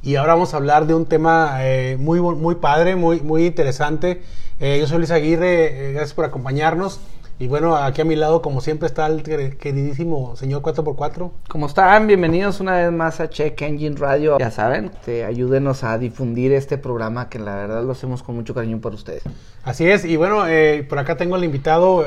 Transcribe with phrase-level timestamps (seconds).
[0.00, 4.22] Y ahora vamos a hablar de un tema eh, muy, muy padre, muy, muy interesante.
[4.60, 7.00] Eh, yo soy Luis Aguirre, eh, gracias por acompañarnos.
[7.40, 11.32] Y bueno, aquí a mi lado, como siempre, está el queridísimo señor 4x4.
[11.48, 12.06] ¿Cómo están?
[12.06, 14.38] Bienvenidos una vez más a Check Engine Radio.
[14.38, 18.54] Ya saben, te ayúdenos a difundir este programa que la verdad lo hacemos con mucho
[18.54, 19.24] cariño por ustedes.
[19.64, 20.44] Así es, y bueno,
[20.88, 22.06] por acá tengo al invitado,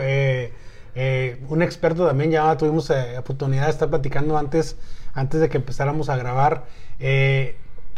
[1.50, 2.89] un experto también, ya tuvimos
[3.20, 4.78] oportunidad de estar platicando antes,
[5.14, 6.64] antes de que empezáramos a grabar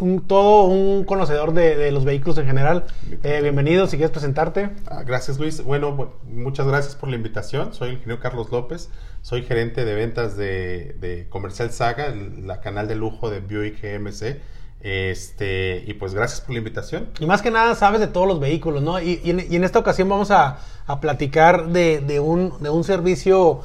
[0.03, 2.83] un, todo un conocedor de, los vehículos en general.
[3.23, 4.69] Eh, bienvenido, si quieres presentarte.
[4.87, 5.63] Ah, gracias Luis.
[5.63, 7.73] Bueno, muchas gracias por la invitación.
[7.73, 8.89] Soy el ingeniero Carlos López,
[9.21, 14.41] soy gerente de ventas de, Comercial Saga, la canal de lujo de Buick GMC.
[14.81, 17.07] Este, y pues gracias por la invitación.
[17.21, 19.01] Y más que nada sabes de todos los vehículos, ¿no?
[19.01, 20.59] Y, en, esta ocasión vamos a,
[20.99, 23.61] platicar de, un, de un servicio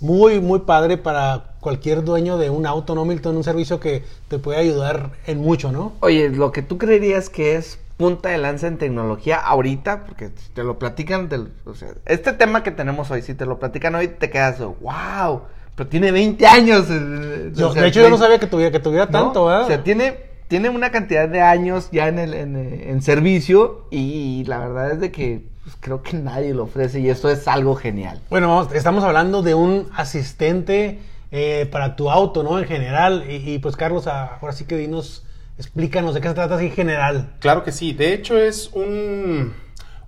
[0.00, 3.36] muy, muy padre para cualquier dueño de un auto, ¿no, Milton?
[3.36, 5.92] Un servicio que te puede ayudar en mucho, ¿no?
[6.00, 10.64] Oye, lo que tú creerías que es punta de lanza en tecnología ahorita, porque te
[10.64, 11.30] lo platican,
[11.64, 15.42] o sea, este tema que tenemos hoy, si te lo platican hoy, te quedas, wow,
[15.76, 16.86] pero tiene 20 años.
[16.90, 19.62] Eh, de hecho, yo no sabía que tuviera, que tuviera tanto, ¿verdad?
[19.62, 20.16] O sea, tiene,
[20.48, 25.00] tiene una cantidad de años ya en, el, en, en servicio y la verdad es
[25.00, 28.20] de que pues creo que nadie lo ofrece y esto es algo genial.
[28.30, 30.98] Bueno, estamos hablando de un asistente
[31.32, 32.58] eh, para tu auto, ¿no?
[32.58, 33.24] En general.
[33.28, 35.24] Y, pues Carlos, ahora sí que dinos,
[35.58, 37.32] explícanos de qué se trata así en general.
[37.40, 37.94] Claro que sí.
[37.94, 39.54] De hecho es un,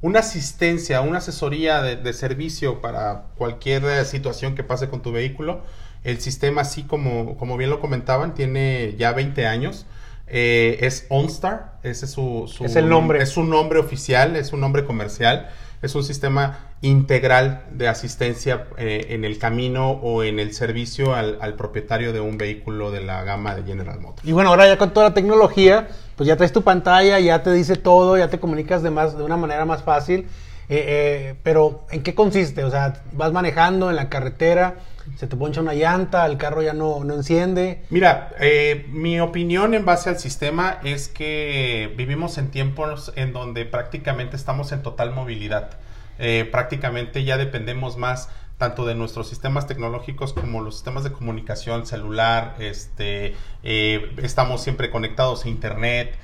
[0.03, 5.11] una asistencia, una asesoría de, de servicio para cualquier eh, situación que pase con tu
[5.11, 5.63] vehículo.
[6.05, 9.87] El sistema, así como, como bien lo comentaban, tiene ya 20 años.
[10.27, 13.23] Eh, es OnStar, ese es su, es el nombre.
[13.23, 15.51] Es su nombre oficial, es un nombre comercial.
[15.83, 21.55] Es un sistema integral de asistencia eh, en el camino o en el servicio al,
[21.55, 24.27] propietario de un vehículo de la gama de General Motors.
[24.27, 27.53] Y bueno, ahora ya con toda la tecnología, pues ya traes tu pantalla, ya te
[27.53, 30.27] dice todo, ya te comunicas de, más, de una manera más fácil.
[30.69, 32.65] Eh, pero, ¿en qué consiste?
[32.65, 34.77] O sea, vas manejando en la carretera
[35.17, 37.85] se te poncha una llanta, el carro ya no, no enciende.
[37.91, 43.65] Mira, eh, mi opinión en base al sistema es que vivimos en tiempos en donde
[43.65, 45.71] prácticamente estamos en total movilidad.
[46.19, 48.29] Eh, prácticamente ya dependemos más
[48.59, 53.35] tanto de nuestros sistemas tecnológicos como los sistemas de comunicación celular, este,
[53.65, 56.17] eh, estamos siempre conectados a internet,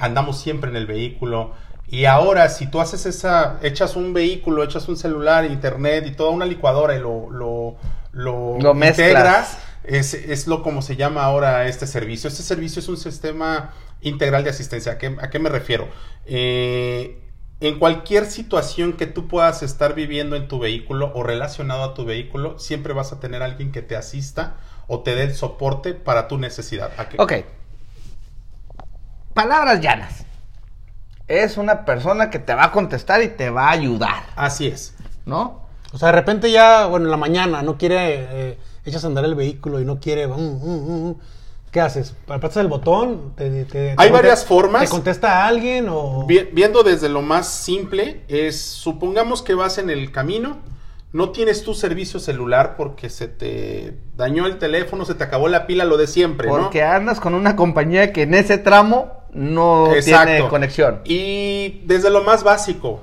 [0.00, 1.52] andamos siempre en el vehículo.
[1.86, 6.30] Y ahora, si tú haces esa, echas un vehículo, echas un celular, internet y toda
[6.30, 7.76] una licuadora y lo, lo,
[8.12, 12.28] lo, integras, es, es, lo como se llama ahora este servicio.
[12.28, 14.92] Este servicio es un sistema integral de asistencia.
[14.92, 15.88] ¿A qué, a qué me refiero?
[16.26, 17.22] Eh,
[17.60, 22.04] en cualquier situación que tú puedas estar viviendo en tu vehículo o relacionado a tu
[22.04, 24.56] vehículo, siempre vas a tener alguien que te asista
[24.86, 26.90] o te dé el soporte para tu necesidad.
[27.18, 27.32] Ok.
[29.34, 30.24] Palabras llanas
[31.30, 34.24] es una persona que te va a contestar y te va a ayudar.
[34.34, 34.96] Así es.
[35.24, 35.64] ¿No?
[35.92, 39.24] O sea, de repente ya, bueno, en la mañana no quiere, eh, echas a andar
[39.24, 40.26] el vehículo y no quiere...
[40.26, 41.14] Mm, mm, mm,
[41.70, 42.16] ¿Qué haces?
[42.26, 43.32] ¿Apretas el botón?
[43.96, 44.82] Hay varias formas.
[44.82, 46.26] ¿Te contesta a alguien o...?
[46.26, 50.58] Viendo desde lo más simple, es, supongamos que vas en el camino,
[51.12, 55.68] no tienes tu servicio celular porque se te dañó el teléfono, se te acabó la
[55.68, 60.48] pila, lo de siempre, Porque andas con una compañía que en ese tramo no tiene
[60.48, 61.02] conexión.
[61.04, 63.00] Y desde lo más básico,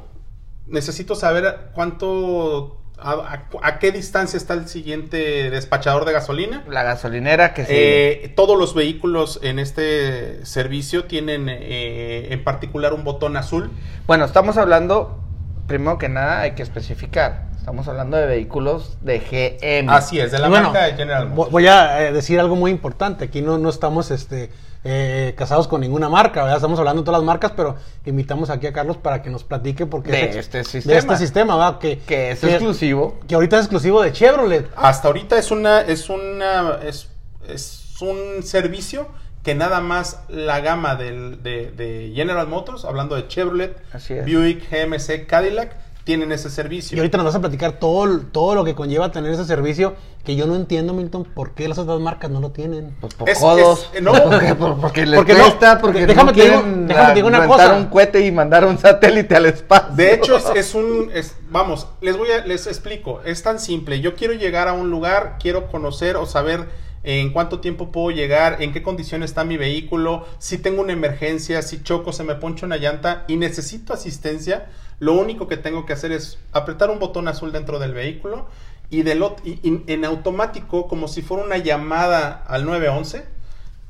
[0.69, 6.63] necesito saber cuánto a, qué distancia está el siguiente despachador de gasolina.
[6.67, 13.03] La gasolinera que eh, todos los vehículos en este servicio tienen eh, en particular un
[13.03, 13.69] botón azul.
[14.07, 15.19] Bueno, estamos hablando,
[15.67, 17.47] primero que nada, hay que especificar.
[17.55, 19.89] Estamos hablando de vehículos de GM.
[19.91, 21.51] Así es, de la marca de General Motors.
[21.51, 23.25] Voy a eh, decir algo muy importante.
[23.25, 24.49] Aquí no, no estamos este,
[24.83, 26.57] eh, casados con ninguna marca, ¿verdad?
[26.57, 29.85] Estamos hablando de todas las marcas, pero invitamos aquí a Carlos para que nos platique
[29.85, 31.79] porque de este sistema, de este sistema ¿verdad?
[31.79, 33.19] Que, es exclusivo.
[33.27, 34.69] Que ahorita es exclusivo de Chevrolet.
[34.75, 37.09] Hasta ahorita es una, es una, es,
[37.47, 39.07] es un servicio
[39.43, 43.81] que nada más la gama del, de, de, General Motors, hablando de Chevrolet,
[44.25, 45.73] Buick, GMC, Cadillac,
[46.07, 46.95] tienen ese servicio.
[46.95, 49.93] Y ahorita nos vas a platicar todo, todo lo que conlleva tener ese servicio,
[50.23, 52.95] que yo no entiendo, Milton, por qué las otras marcas no lo tienen.
[53.01, 53.91] Pues por codos.
[54.01, 57.75] no, porque, porque les porque cuesta, porque déjame, no quieren déjame digo una cosa.
[57.75, 59.97] un cohete y mandar un satélite al espacio.
[59.97, 63.99] De hecho, es, un, es, vamos, les voy a, les explico, es tan simple.
[63.99, 66.69] Yo quiero llegar a un lugar, quiero conocer o saber
[67.03, 71.61] en cuánto tiempo puedo llegar, en qué condiciones está mi vehículo, si tengo una emergencia,
[71.61, 74.67] si choco, se me poncha una llanta y necesito asistencia
[74.99, 78.47] lo único que tengo que hacer es apretar un botón azul dentro del vehículo
[78.89, 83.25] y, en automático, como si fuera una llamada al 911,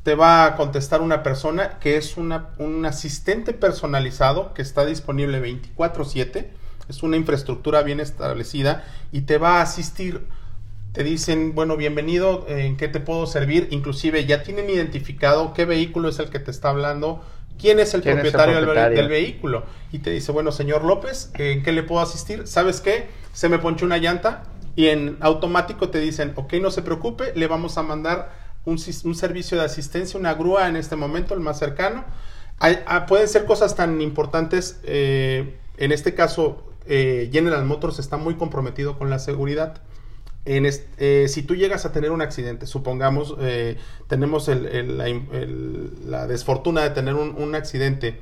[0.04, 5.42] te va a contestar una persona que es una, un asistente personalizado que está disponible
[5.42, 6.48] 24/7,
[6.90, 10.26] es una infraestructura bien establecida y te va a asistir.
[10.94, 13.68] Te dicen, bueno, bienvenido, ¿en qué te puedo servir?
[13.70, 17.22] Inclusive ya tienen identificado qué vehículo es el que te está hablando,
[17.60, 19.64] quién es el ¿Quién es el propietario, del vehículo.
[19.92, 22.48] Y te dice, bueno, señor López, ¿en qué le puedo asistir?
[22.48, 23.08] ¿Sabes qué?
[23.34, 24.44] Se me ponchó una llanta
[24.76, 28.32] y en automático te dicen, ok, no se preocupe, le vamos a mandar
[28.66, 32.04] un, servicio de asistencia, una grúa en este momento, el más cercano.
[32.60, 38.18] Hay- ah, pueden ser cosas tan importantes, eh, en este caso, eh, General Motors está
[38.18, 39.82] muy comprometido con la seguridad.
[40.56, 40.66] En
[40.98, 43.78] eh, si tú llegas a tener un accidente, supongamos, eh,
[44.08, 48.20] tenemos el- el- la, im- el- la desfortuna de tener un, un accidente,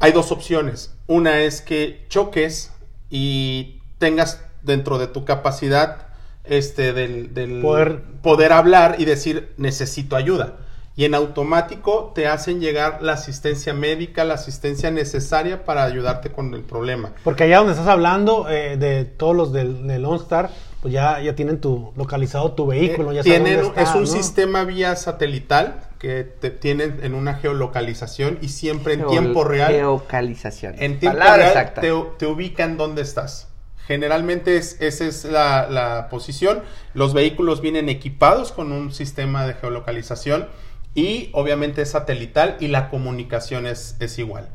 [0.00, 0.94] hay dos opciones.
[1.06, 2.72] Una es que choques
[3.10, 6.08] y tengas dentro de tu capacidad
[6.44, 10.56] este, del, del Poder- poder hablar y decir necesito ayuda.
[10.98, 16.54] Y en automático te hacen llegar la asistencia médica, la asistencia necesaria para ayudarte con
[16.54, 17.12] el problema.
[17.22, 20.50] Porque allá donde estás hablando eh, de todos los del, del OnStar,
[20.82, 24.02] pues ya, ya tienen tu localizado tu vehículo, ya saben Tienen- dónde está, es un
[24.02, 24.06] ¿no?
[24.06, 29.72] sistema vía satelital que te tienen en una geolocalización y siempre en Geo- tiempo real.
[29.72, 30.74] Geocalización.
[30.78, 33.48] En tiempo Palabra real te, te ubican dónde estás.
[33.86, 36.62] Generalmente es, esa es la, la posición.
[36.92, 40.48] Los vehículos vienen equipados con un sistema de geolocalización
[40.94, 44.48] y obviamente es satelital y la comunicación es, es igual.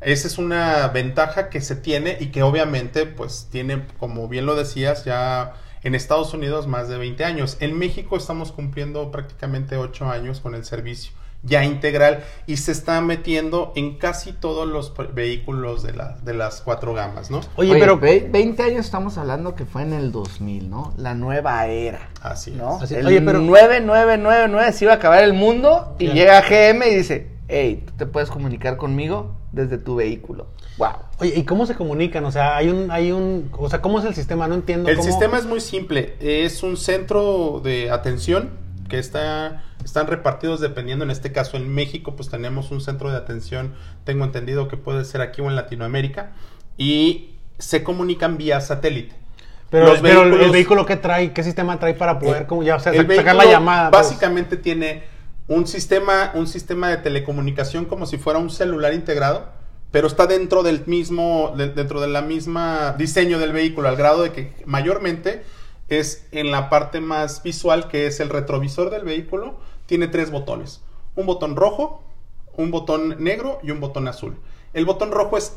[0.00, 4.54] Esa es una ventaja que se tiene y que obviamente pues tiene, como bien lo
[4.54, 7.56] decías, ya en Estados Unidos más de 20 años.
[7.60, 11.12] En México estamos cumpliendo prácticamente 8 años con el servicio
[11.44, 16.62] ya integral y se está metiendo en casi todos los vehículos de, la, de las
[16.62, 17.38] cuatro gamas, ¿no?
[17.54, 20.92] Oye, Oye, pero ve- 20 años estamos hablando que fue en el 2000, ¿no?
[20.96, 22.08] La nueva era.
[22.22, 22.78] Así ¿no?
[22.78, 22.82] es.
[22.82, 26.94] Así- el oye, pero- 9999 se iba a acabar el mundo y llega GM y
[26.96, 30.48] dice, hey, tú te puedes comunicar conmigo desde tu vehículo.
[30.78, 30.90] Wow.
[31.18, 32.24] Oye, ¿y cómo se comunican?
[32.24, 34.46] O sea, hay un, hay un, o sea, ¿cómo es el sistema?
[34.48, 34.88] No entiendo.
[34.88, 36.14] El cómo- sistema es muy simple.
[36.20, 38.50] Es un centro de atención
[38.88, 43.16] que está, están repartidos dependiendo, en este caso en México, pues tenemos un centro de
[43.18, 46.30] atención, tengo entendido que puede ser aquí o en Latinoamérica,
[46.78, 49.14] y se comunican vía satélite.
[49.70, 52.62] Pero, Los pero el- el vehículo qué trae, qué sistema trae para poder, Eh, como
[52.62, 53.90] ya, o sea, el sacar la llamada.
[53.90, 54.04] pues?
[54.04, 55.02] Básicamente tiene
[55.48, 59.50] un sistema, un sistema de telecomunicación como si fuera un celular integrado,
[59.90, 64.22] pero está dentro del mismo, de- dentro de la misma diseño del vehículo, al grado
[64.22, 65.42] de que mayormente
[65.88, 70.82] es en la parte más visual, que es el retrovisor del vehículo, tiene tres botones.
[71.14, 72.02] Un botón rojo,
[72.56, 74.36] un botón negro y un botón azul.
[74.74, 75.54] El botón rojo es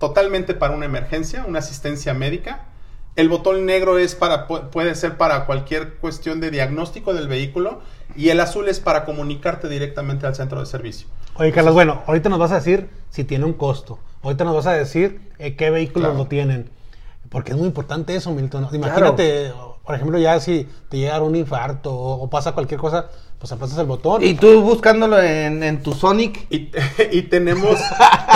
[0.00, 2.66] totalmente para una emergencia, una asistencia médica.
[3.14, 7.80] El botón negro es para, pu- puede ser para cualquier cuestión de diagnóstico del vehículo
[8.16, 11.06] y el azul es para comunicarte directamente al centro de servicio.
[11.38, 13.98] Oye, Carlos, bueno, ahorita nos vas a decir si tiene un costo.
[14.22, 16.24] Ahorita nos vas a decir eh, qué vehículos Claro.
[16.24, 16.70] lo tienen.
[17.28, 18.68] Porque es muy importante eso, Milton.
[18.72, 19.52] Imagínate,
[19.84, 23.08] por ejemplo, ya si te llega un infarto o, o pasa cualquier cosa,
[23.38, 24.22] pues apretas el botón.
[24.22, 26.46] Y tú buscándolo en, en tu Sonic.
[26.50, 26.70] Y,
[27.12, 27.78] y tenemos...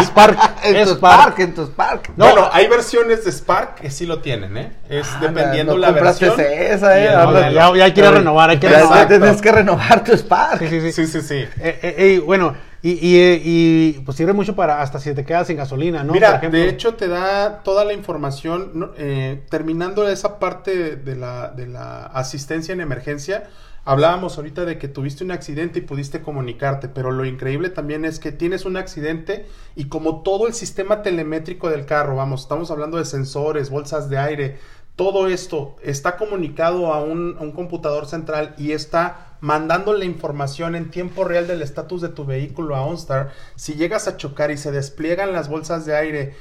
[0.05, 1.39] Spark, En tu Spark.
[1.41, 2.11] En tu Spark.
[2.17, 4.73] No, bueno, hay versiones de Spark que sí lo tienen, ¿eh?
[4.89, 6.39] Es Ah, dependiendo no la versión.
[6.39, 8.99] esa, eh, ya- ya quiere renovar, hay que renovar.
[8.99, 10.59] ya tienes que renovar tu Spark.
[10.61, 10.93] Sí, sí, sí.
[10.93, 11.35] Sí, sí, sí.
[11.35, 15.25] Eh, eh, eh, bueno, y, y, eh, y, pues sirve mucho para hasta si te
[15.25, 16.13] quedas sin gasolina, ¿no?
[16.13, 18.91] Mira, de hecho te da toda la información, ¿no?
[18.97, 23.45] Eh, terminando esa parte de la, de la asistencia en emergencia,
[23.85, 28.19] hablábamos ahorita de que tuviste un accidente y pudiste comunicarte, pero lo increíble también es
[28.19, 32.99] que tienes un accidente y como todo el sistema telemétrico del carro, vamos, estamos hablando
[32.99, 34.59] de sensores, bolsas de aire,
[34.97, 40.77] todo esto está comunicado a un, a un computador central y está mandando la información
[40.77, 43.33] en tiempo real del estatus de tu vehículo a OnStar.
[43.57, 46.35] Si llegas a chocar y se despliegan las bolsas de aire,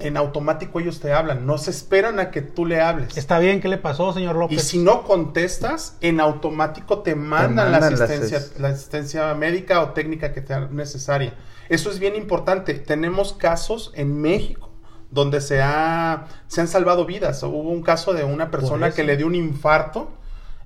[0.00, 3.16] en automático ellos te hablan, no se esperan a que tú le hables.
[3.16, 4.58] Está bien, ¿qué le pasó, señor López?
[4.58, 9.90] Y si no contestas, en automático te mandan, mandan la, asistencia, la asistencia médica o
[9.90, 11.34] técnica que sea necesaria.
[11.68, 12.74] Eso es bien importante.
[12.74, 14.70] Tenemos casos en México
[15.10, 17.42] donde se, ha, se han salvado vidas.
[17.42, 20.10] Hubo un caso de una persona que le dio un infarto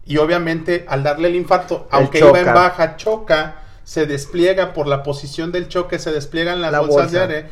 [0.07, 2.41] y obviamente al darle el infarto, aunque choca.
[2.41, 6.81] iba en baja, choca, se despliega por la posición del choque, se despliegan las La
[6.81, 7.51] bolsas de aire.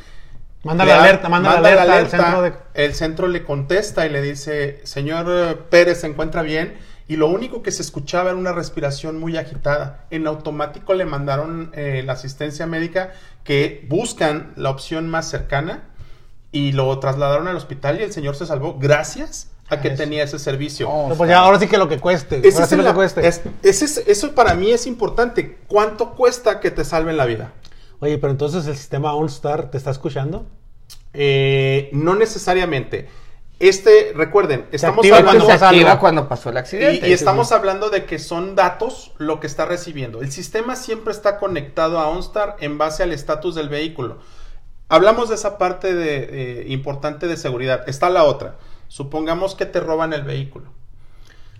[0.64, 2.52] Manda la alerta, manda, la alerta, al centro de...
[2.74, 6.76] El centro le contesta y le dice, señor eh, Pérez se encuentra bien.
[7.08, 10.04] Y lo único que se escuchaba era una respiración muy agitada.
[10.10, 13.12] En automático le mandaron eh, la asistencia médica
[13.44, 15.82] que buscan la opción más cercana
[16.52, 19.96] y lo trasladaron al hospital y el señor se salvó gracias a que Eso.
[19.96, 20.88] tenía ese servicio.
[20.88, 21.08] Oh.
[21.08, 22.38] No, pues ya, ahora sí que lo que cueste.
[22.46, 23.26] Ese ahora sí lo el- que cueste.
[23.26, 25.58] es- ese es- eso para mí es importante.
[25.66, 27.50] ¿Cuánto cuesta que te salven la vida?
[28.02, 30.44] Oye, pero entonces el sistema OnStar te está escuchando.
[31.14, 33.08] Eh, no necesariamente.
[33.60, 36.00] Este, recuerden, estamos activa hablando cuando se pasa activa algo.
[36.00, 37.08] cuando pasó el y, accidente.
[37.08, 40.20] y estamos hablando de que son datos lo que está recibiendo.
[40.20, 44.18] El sistema siempre está conectado a OnStar en base al estatus del vehículo.
[44.88, 47.88] Hablamos de esa parte de, eh, importante de seguridad.
[47.88, 48.56] Está la otra.
[48.88, 50.72] Supongamos que te roban el vehículo.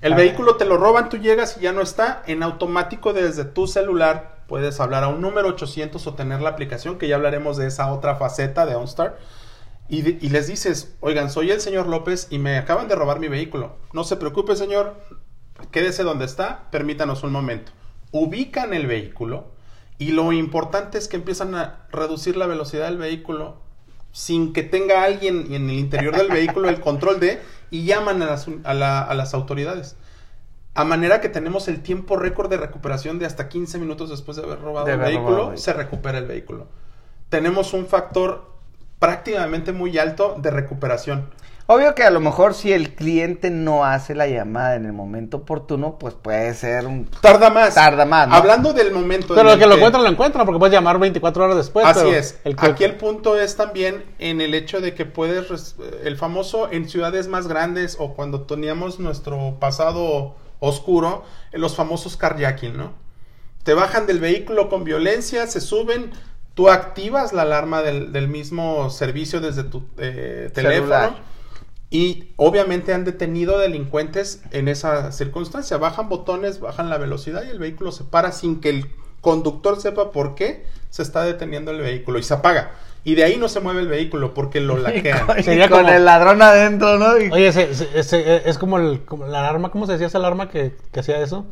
[0.02, 2.23] El vehículo te lo roban, tú llegas y ya no está.
[2.26, 6.99] En automático desde tu celular puedes hablar a un número 800 o tener la aplicación,
[6.99, 9.18] que ya hablaremos de esa otra faceta de OnStar.
[9.88, 13.21] Y, de- y les dices, oigan, soy el señor López y me acaban de robar
[13.21, 13.76] mi vehículo.
[13.92, 14.94] No se preocupe, señor,
[15.71, 17.73] quédese donde está, permítanos un momento.
[18.11, 19.52] Ubican el vehículo
[19.99, 23.61] y lo importante es que empiezan a reducir la velocidad del vehículo
[24.11, 27.40] sin que tenga alguien en el interior del vehículo el control de
[27.73, 29.97] y llaman a las, a la- a las autoridades.
[30.75, 34.45] A manera que tenemos el tiempo récord de recuperación de hasta 15 minutos después de
[34.45, 36.69] haber robado De el haber vehículo, robado se recupera el vehículo.
[37.29, 38.52] Tenemos un factor
[38.99, 41.29] prácticamente muy alto de recuperación.
[41.75, 45.38] Obvio que a lo mejor si el cliente no hace la llamada en el momento
[45.38, 47.07] oportuno, pues puede ser un...
[47.21, 47.75] Tarda más.
[47.75, 48.35] Tarda más, ¿no?
[48.35, 49.35] Hablando del momento.
[49.35, 51.87] Pero en el que lo encuentra, lo encuentra, porque puedes llamar 24 horas después.
[51.87, 52.38] Así pero es.
[52.45, 56.17] el que- Aquí el punto es también en el hecho de que puedes, res- el
[56.17, 62.76] famoso en ciudades más grandes o cuando teníamos nuestro pasado oscuro, en los famosos carjacking,
[62.76, 62.93] ¿no?
[63.64, 66.11] Te bajan del vehículo con violencia, se suben,
[66.55, 70.81] tú activas la alarma del, del mismo servicio desde tu eh, teléfono.
[70.83, 71.31] Celular.
[71.94, 75.76] Y obviamente han detenido delincuentes en esa circunstancia.
[75.76, 78.87] Bajan botones, bajan la velocidad y el vehículo se para sin que el
[79.20, 82.70] conductor sepa por qué se está deteniendo el vehículo y se apaga.
[83.04, 85.26] Y de ahí no se mueve el vehículo porque lo laquean.
[85.38, 87.20] Y Sería con como- el ladrón adentro, ¿no?
[87.20, 90.16] Y- Oye, se- se- se- es como, el, como la alarma, ¿cómo se decía esa
[90.18, 91.44] alarma que, que hacía eso?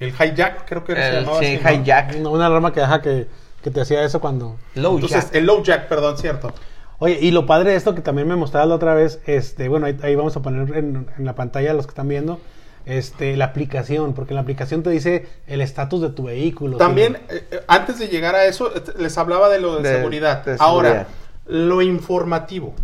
[0.00, 2.14] El hijack, creo que se el, llamaba sí, hijack.
[2.18, 3.26] Una, una alarma que, ajá, que,
[3.62, 4.56] que te hacía eso cuando...
[4.74, 5.34] Low Entonces, jack.
[5.34, 6.52] el low jack, perdón, cierto.
[7.00, 9.86] Oye, y lo padre de esto que también me mostrabas la otra vez, este, bueno,
[9.86, 12.40] ahí, ahí vamos a poner en, en la pantalla los que están viendo,
[12.86, 16.76] este, la aplicación, porque la aplicación te dice el estatus de tu vehículo.
[16.76, 19.96] También, eh, eh, antes de llegar a eso, eh, les hablaba de lo de, De-
[19.96, 20.44] seguridad.
[20.44, 21.08] de Ahora, seguridad.
[21.46, 22.74] lo informativo.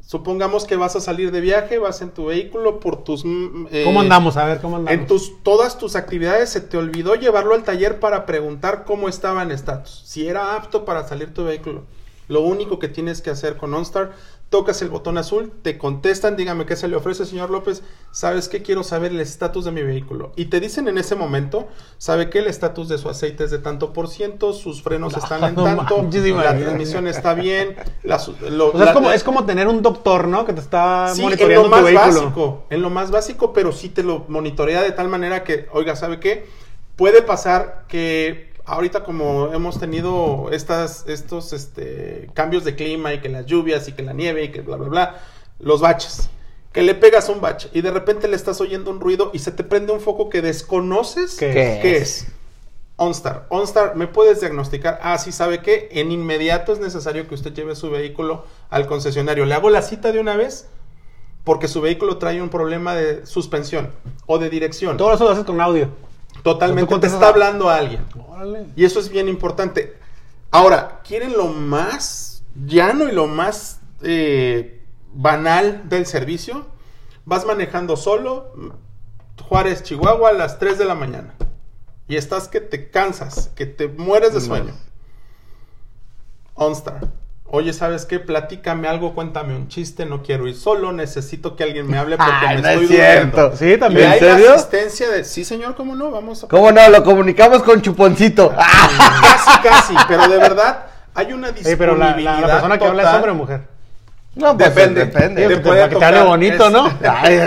[0.00, 3.24] Supongamos que vas a salir de viaje, vas en tu vehículo por tus...
[3.24, 4.36] mm, eh, ¿Cómo andamos?
[4.36, 5.00] A ver, ¿cómo andamos?
[5.00, 9.42] En tus, todas tus actividades se te olvidó llevarlo al taller para preguntar cómo estaba
[9.42, 11.82] en estatus, si era apto para salir tu vehículo.
[12.28, 14.12] Lo único que tienes que hacer con OnStar,
[14.50, 18.62] tocas el botón azul, te contestan, dígame qué se le ofrece, señor López, ¿sabes qué?
[18.62, 20.32] Quiero saber el estatus de mi vehículo.
[20.36, 21.66] Y te dicen en ese momento,
[21.98, 22.38] ¿sabe qué?
[22.38, 25.64] El estatus de su aceite es de tanto por ciento, sus frenos están en no
[25.64, 29.44] tanto, manches, la transmisión está bien, las- lo- O sea, la- es, como, es como
[29.46, 30.44] tener un doctor, ¿no?
[30.44, 32.20] Que te está Sí, en monitoreando lo tu más vehículo.
[32.22, 35.96] básico, en lo más básico, pero sí te lo monitorea de tal manera que, oiga,
[35.96, 36.46] ¿sabe qué?
[36.94, 43.28] Puede pasar que ahorita como hemos tenido estas, estos este, cambios de clima y que
[43.28, 45.20] las lluvias y que la nieve y que bla, bla, bla,
[45.58, 46.28] los baches.
[46.72, 49.50] Que le pegas un bache y de repente le estás oyendo un ruido y se
[49.50, 52.22] te prende un foco que desconoces ¿Qué ¿Qué qué es?
[52.22, 52.26] es.
[52.96, 53.46] OnStar.
[53.50, 54.98] OnStar, ¿me puedes diagnosticar?
[55.02, 55.88] Ah, sí, ¿sabe qué?
[55.92, 59.46] En inmediato es necesario que usted lleve su vehículo al concesionario.
[59.46, 60.68] Le hago la cita de una vez
[61.44, 63.90] porque su vehículo trae un problema de suspensión
[64.26, 64.96] o de dirección.
[64.96, 65.90] Todo eso lo haces con audio.
[66.42, 66.98] Totalmente.
[66.98, 68.04] Te está hablando a alguien.
[68.28, 68.66] Órale.
[68.76, 69.96] Y eso es bien importante.
[70.50, 76.66] Ahora, ¿quieren lo más llano y lo más eh, banal del servicio?
[77.24, 78.52] Vas manejando solo,
[79.48, 81.34] Juárez, Chihuahua, a las 3 de la mañana.
[82.08, 84.72] Y estás que te cansas, que te mueres de sueño.
[86.54, 87.10] OnStar.
[87.48, 88.18] Oye, ¿sabes qué?
[88.18, 92.32] Platícame algo, cuéntame un chiste, no quiero ir solo, necesito que alguien me hable porque
[92.46, 93.36] Ay, me no estoy es cierto.
[93.50, 93.56] durmiendo.
[93.56, 94.02] Sí, también.
[94.02, 94.48] Y ¿En hay serio?
[94.48, 96.10] la asistencia de, sí señor, ¿cómo no?
[96.10, 96.48] Vamos a...
[96.48, 96.88] ¿Cómo no?
[96.90, 98.52] Lo comunicamos con Chuponcito.
[98.56, 103.02] Casi, casi, pero de verdad hay una disponibilidad pero la, la- la persona que habla
[103.04, 103.60] es hombre o mujer.
[104.34, 105.06] No, pues Depende.
[105.06, 105.42] depende.
[105.42, 106.90] Te que te- puede para que te hable bonito, es- ¿no?
[107.08, 107.38] Ay.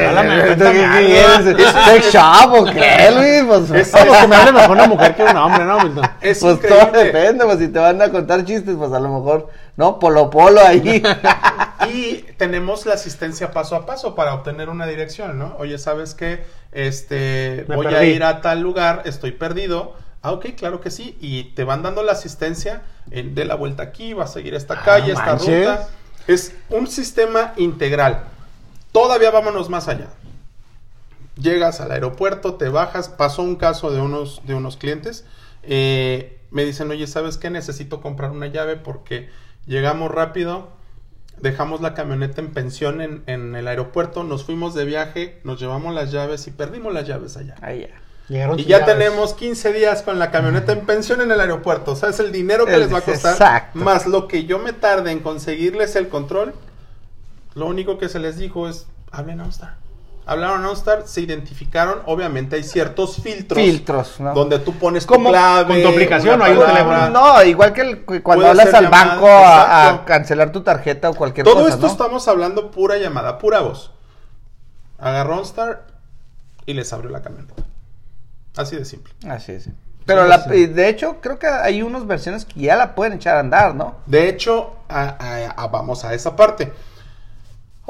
[1.86, 3.44] ¿Sex shop o qué, Luis?
[3.48, 6.06] Pues, Es- Vamos, que me hable mejor una mujer que un hombre, ¿no, Milton?
[6.22, 9.50] Es pues todo depende, pues si te van a contar chistes, pues a lo mejor,
[9.80, 9.98] ¿no?
[9.98, 11.02] Polo polo ahí.
[11.92, 15.56] Y tenemos la asistencia paso a paso para obtener una dirección, ¿no?
[15.58, 16.44] Oye, ¿sabes qué?
[16.74, 19.96] Este, Me voy a ir a tal lugar, estoy perdido.
[20.22, 21.18] Ah, ok, claro que sí.
[21.22, 22.82] Y te van dando la asistencia
[23.12, 25.60] en, de la vuelta aquí, vas a seguir esta Ah, calle, esta manches.
[25.60, 25.88] ruta.
[26.28, 28.26] Es un sistema integral.
[28.92, 30.10] Todavía vámonos más allá.
[31.38, 33.08] Llegas al aeropuerto, te bajas.
[33.08, 35.26] Pasó un caso de unos, de unos clientes.
[35.64, 37.50] eh, me dicen, oye, ¿sabes qué?
[37.52, 39.30] Necesito comprar una llave porque
[39.70, 40.68] llegamos rápido.
[41.42, 45.96] dejamos la camioneta en pensión en, en el aeropuerto, nos fuimos de viaje, nos llevamos
[45.96, 47.56] las llaves y perdimos las llaves allá.
[47.62, 48.02] Ahí ya.
[48.28, 48.98] Llegaron Y ya llaves.
[48.98, 51.96] tenemos 15 días con la camioneta en pensión en el aeropuerto.
[51.96, 53.32] ¿Sabes el dinero que El- les va a costar?
[53.34, 53.80] exacto.
[53.80, 56.54] Más lo que yo me tarde en conseguirles el control.
[57.56, 59.78] Lo único que se les dijo es, hablen a OnStar.
[60.30, 62.02] Hablaron a OnStar, se identificaron.
[62.06, 63.60] Obviamente hay ciertos filtros.
[63.60, 64.34] Filtros, ¿no?
[64.36, 65.66] Donde tú pones tu Como clave.
[65.74, 67.10] con tu aplicación, una hay un teléfono.
[67.10, 71.16] No, igual que el- cuando Puede hablas al llamada, banco a, cancelar tu tarjeta o
[71.16, 71.92] cualquier Todo cosa, esto ¿no?
[71.92, 73.92] estamos hablando pura llamada, pura voz.
[75.00, 75.88] Agarró OnStar
[76.68, 77.56] y les abrió la camioneta.
[78.56, 79.12] Así de simple.
[79.28, 79.70] Así es.
[80.06, 83.40] Pero la- de hecho, creo que hay unas versiones que ya la pueden echar a
[83.40, 83.96] andar, ¿no?
[84.06, 86.72] De hecho, a- a- a- vamos a esa parte.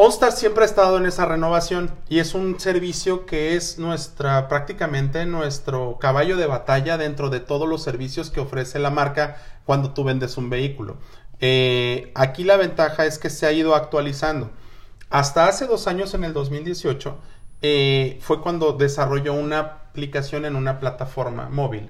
[0.02, 5.26] OnStar siempre ha estado en esa renovación y es un servicio que es nuestra, prácticamente
[5.26, 10.06] nuestro caballo de batalla dentro de todos los servicios que ofrece la marca cuando tú
[10.06, 10.96] vendes un vehículo.
[11.42, 14.52] Eh, aquí la ventaja es que se ha ido actualizando.
[15.10, 17.18] Hasta hace dos años, en el 2018,
[17.62, 21.90] eh, fue cuando desarrolló una aplicación en una plataforma móvil,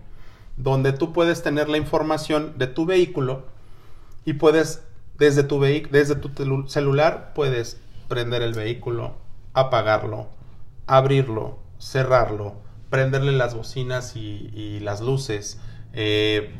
[0.57, 3.43] donde tú puedes tener la información de tu vehículo
[4.25, 4.81] y puedes,
[5.19, 7.77] desde tu, desde tu celular, puedes
[8.09, 9.13] prender el vehículo,
[9.53, 10.27] apagarlo,
[10.87, 12.55] abrirlo, cerrarlo,
[12.89, 15.59] prenderle las bocinas y, y las luces.
[15.93, 16.53] Eh,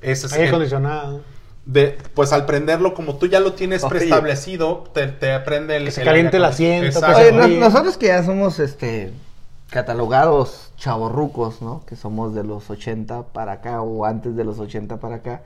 [0.00, 1.22] ese es Aire el- acondicionado.
[1.66, 3.90] de, pues al prenderlo, como tú ya lo tienes Oye.
[3.90, 5.86] preestablecido, te, te prende el...
[5.86, 7.58] Que se el caliente el asiento, Oye, fríe.
[7.58, 9.12] nosotros que ya somos este
[9.70, 11.84] catalogados chavorrucos, ¿no?
[11.84, 15.42] Que somos de los 80 para acá o antes de los 80 para acá,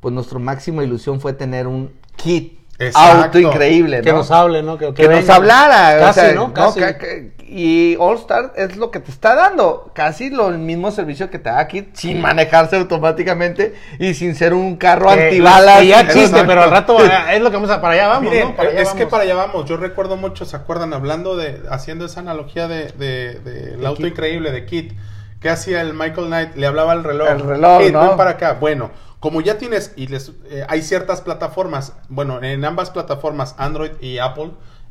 [0.00, 3.24] pues nuestra máxima ilusión fue tener un kit Exacto.
[3.24, 4.02] auto increíble, ¿no?
[4.04, 4.78] Que nos hable, ¿no?
[4.78, 5.98] Que, que nos hablara.
[6.00, 6.52] Casi, o sea, ¿no?
[6.52, 6.80] Casi.
[6.80, 7.06] Ca- ca-
[7.54, 9.90] y All Star es lo que te está dando.
[9.94, 14.54] Casi lo el mismo servicio que te da aquí, sin manejarse automáticamente y sin ser
[14.54, 15.80] un carro Que- antibalas.
[15.80, 16.46] que ya existe, Exacto.
[16.46, 17.80] pero al rato eh, es lo que vamos a...
[17.82, 18.56] Para allá vamos, Miren, ¿no?
[18.56, 19.66] Para allá es que para allá vamos.
[19.66, 20.94] Yo recuerdo mucho, ¿se acuerdan?
[20.94, 24.06] Hablando de, haciendo esa analogía de, de- de el auto Kit.
[24.12, 24.92] increíble de Kit.
[25.40, 26.54] ¿Qué hacía el Michael Knight?
[26.56, 27.28] Le hablaba al reloj.
[27.28, 28.08] El reloj, Kit, ¿no?
[28.08, 28.56] ven para acá.
[28.60, 28.90] Bueno,
[29.22, 34.18] como ya tienes, y les, eh, hay ciertas plataformas, bueno, en ambas plataformas, Android y
[34.18, 34.50] Apple,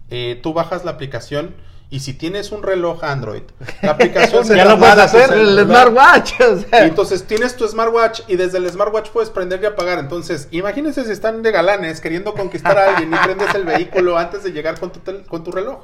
[0.09, 1.53] eh, tú bajas la aplicación
[1.89, 3.41] y si tienes un reloj Android,
[3.81, 6.33] la aplicación se Ya lo puedes traslada a hacer, el smartwatch.
[6.39, 9.99] O sea, Y entonces tienes tu smartwatch y desde el smartwatch puedes prender y apagar.
[9.99, 14.43] Entonces, imagínense si están de galanes queriendo conquistar a alguien y prendes el vehículo antes
[14.45, 15.83] de llegar con tu, tel- con tu reloj.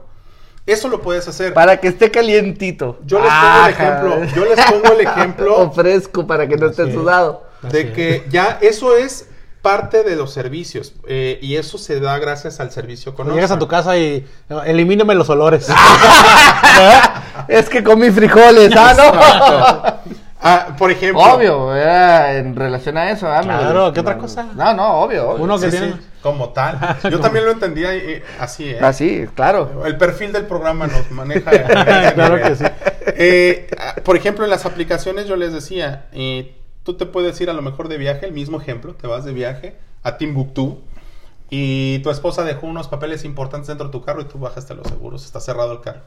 [0.66, 1.54] Eso lo puedes hacer.
[1.54, 3.00] para que esté calientito.
[3.06, 6.68] Yo les pongo el ejemplo, yo les pongo el ejemplo o fresco para que no
[6.68, 6.94] esté es.
[6.94, 7.47] sudado.
[7.62, 9.30] De que ya eso es
[9.62, 13.68] parte de los servicios eh, y eso se da gracias al servicio llegas a tu
[13.68, 14.26] casa y eh,
[14.66, 15.68] elimíname los olores.
[17.48, 20.02] es que comí frijoles, ah,
[20.40, 20.96] Ah, por no.
[20.96, 22.38] ejemplo, obvio, ¿verdad?
[22.38, 23.26] en relación a eso.
[23.26, 23.44] ¿verdad?
[23.44, 24.44] Claro, ¿qué otra no, cosa?
[24.56, 25.32] No, no, obvio.
[25.32, 25.44] obvio.
[25.44, 25.94] Uno que sí, tiene...
[25.94, 26.80] sí, como tal.
[27.12, 28.80] Yo también lo entendía eh, así, ¿eh?
[28.80, 29.84] Así, Ah, claro.
[29.86, 31.52] El perfil del programa nos maneja.
[32.14, 32.64] Claro que sí.
[33.08, 36.56] Eh, ah, por ejemplo, en las aplicaciones yo les decía, eh,
[36.88, 39.34] tú te puedes ir a lo mejor de viaje, el mismo ejemplo, te vas de
[39.34, 40.80] viaje a Timbuktu
[41.50, 44.88] y tu esposa dejó unos papeles importantes dentro de tu carro y tú bajaste los
[44.88, 46.00] seguros, está cerrado el carro.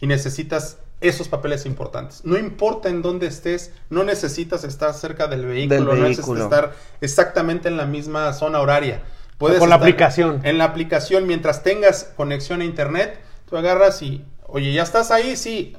[0.00, 2.24] Y necesitas esos papeles importantes.
[2.24, 7.66] No importa en dónde estés, no necesitas estar cerca del vehículo, no necesitas estar exactamente
[7.66, 9.02] en la misma zona horaria.
[9.38, 10.40] Puedes con la aplicación.
[10.44, 13.18] En la aplicación, mientras tengas conexión a internet,
[13.50, 15.36] tú agarras y, oye, ¿ya estás ahí?
[15.36, 15.76] Sí.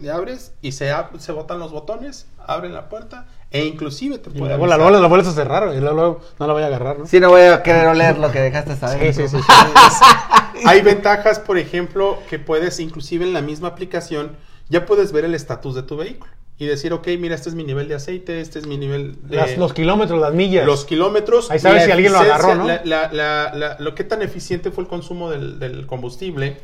[0.00, 4.30] Le abres y se, ab- se botan los botones, abren la puerta e inclusive te
[4.30, 6.66] puede luego la, luego la vuelves a cerrar y luego, luego no la voy a
[6.66, 7.06] agarrar, ¿no?
[7.06, 9.14] Si no voy a querer oler lo que dejaste saber.
[9.14, 9.42] Sí, sí, sí.
[9.42, 10.62] sí.
[10.66, 14.36] Hay ventajas, por ejemplo, que puedes, inclusive en la misma aplicación,
[14.68, 17.64] ya puedes ver el estatus de tu vehículo y decir, ok, mira, este es mi
[17.64, 19.36] nivel de aceite, este es mi nivel de...
[19.36, 20.64] Las- los kilómetros, las millas.
[20.66, 21.50] los kilómetros.
[21.50, 22.66] Ahí sabes la si alguien lo agarró, ¿no?
[22.66, 26.56] la- la- la- la- lo que tan eficiente fue el consumo del, del combustible.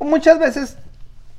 [0.00, 0.76] Muchas veces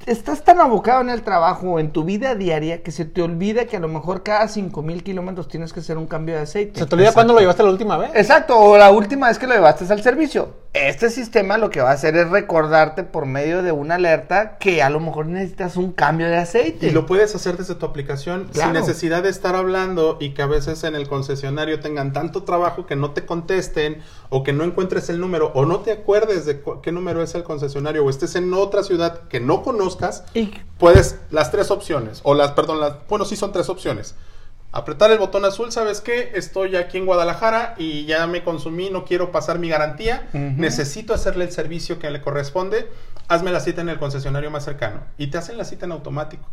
[0.07, 3.65] estás tan abocado en el trabajo o en tu vida diaria que se te olvida
[3.65, 6.79] que a lo mejor cada 5000 kilómetros tienes que hacer un cambio de aceite.
[6.79, 8.11] ¿Se te olvida cuándo lo llevaste la última vez?
[8.15, 10.65] Exacto, o la última vez que lo llevaste al servicio.
[10.73, 14.83] Este sistema lo que va a hacer es recordarte por medio de una alerta que
[14.83, 16.87] a lo mejor necesitas un cambio de aceite.
[16.87, 18.71] Y lo puedes hacer desde tu aplicación Claro.
[18.73, 22.85] sin necesidad de estar hablando y que a veces en el concesionario tengan tanto trabajo
[22.85, 26.61] que no te contesten o que no encuentres el número o no te acuerdes de
[26.83, 30.23] qué número es el concesionario o estés en otra ciudad que no conozcas.
[30.33, 34.15] Y- Puedes las tres opciones o las, perdón, las, bueno, sí son tres opciones.
[34.73, 36.31] Apretar el botón azul, ¿sabes qué?
[36.35, 41.45] Estoy aquí en Guadalajara y ya me consumí, no quiero pasar mi garantía, necesito hacerle
[41.45, 42.87] el servicio que le corresponde,
[43.29, 46.43] hazme la cita en el concesionario más cercano y te hacen la cita en automático.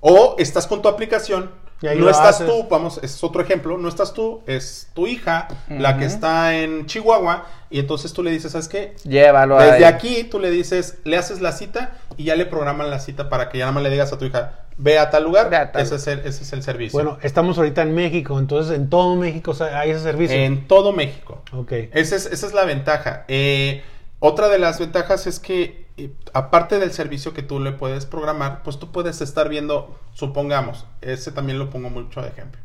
[0.00, 2.46] O estás con tu aplicación no estás haces.
[2.46, 6.86] tú, vamos, es otro ejemplo, no estás tú, es tu hija, la que está en
[6.86, 8.94] Chihuahua, y entonces tú le dices, ¿sabes qué?
[9.04, 9.84] Llévalo Desde ahí.
[9.84, 13.48] aquí tú le dices, le haces la cita y ya le programan la cita para
[13.48, 15.72] que ya nada más le digas a tu hija, ve a tal lugar, Ve a
[15.72, 16.96] tal ese, es el, ese es el servicio.
[16.96, 20.36] Bueno, estamos ahorita en México, entonces en todo México hay ese servicio.
[20.36, 21.42] en todo México.
[21.52, 21.72] Ok.
[21.92, 23.24] Esa es, esa es la ventaja.
[23.28, 23.82] Eh,
[24.20, 28.62] otra de las ventajas es que, eh, aparte del servicio que tú le puedes programar,
[28.62, 32.60] pues tú puedes estar viendo, supongamos, ese también lo pongo mucho de ejemplo.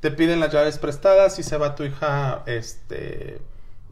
[0.00, 3.40] Te piden las llaves prestadas y se va tu hija, este,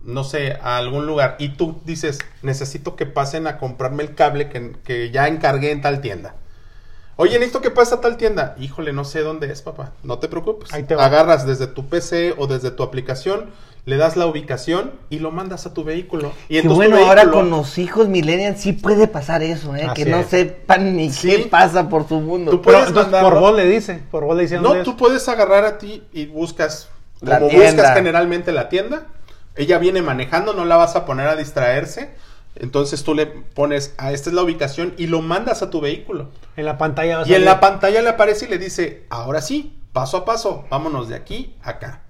[0.03, 4.49] no sé, a algún lugar y tú dices, necesito que pasen a comprarme el cable
[4.51, 6.35] que, que ya encargué en tal tienda.
[7.17, 8.57] Oye, necesito que pase a tal tienda.
[8.59, 9.93] Híjole, no sé dónde es, papá.
[10.03, 10.73] No te preocupes.
[10.73, 11.05] Ahí te va.
[11.05, 13.51] Agarras desde tu PC o desde tu aplicación,
[13.85, 16.33] le das la ubicación y lo mandas a tu vehículo.
[16.49, 19.85] Y entonces bueno, tu ahora con los hijos millennials sí puede pasar eso, ¿eh?
[19.85, 20.27] Así que no es.
[20.29, 21.29] sepan ni Sí.
[21.29, 22.53] qué pasa por su mundo.
[22.53, 24.85] Tú puedes por voz le dice, por voz le dice dónde No, es.
[24.85, 26.91] tú puedes agarrar a ti y buscas,
[27.21, 27.73] La como tienda.
[27.83, 29.07] buscas generalmente la tienda.
[29.57, 32.11] Ella viene manejando, no la vas a poner a distraerse.
[32.55, 36.29] Entonces tú le pones, a esta es la ubicación y lo mandas a tu vehículo.
[36.57, 39.41] En la pantalla va a Y en la pantalla le aparece y le dice, ahora
[39.41, 42.03] sí, paso a paso, vámonos de aquí a acá.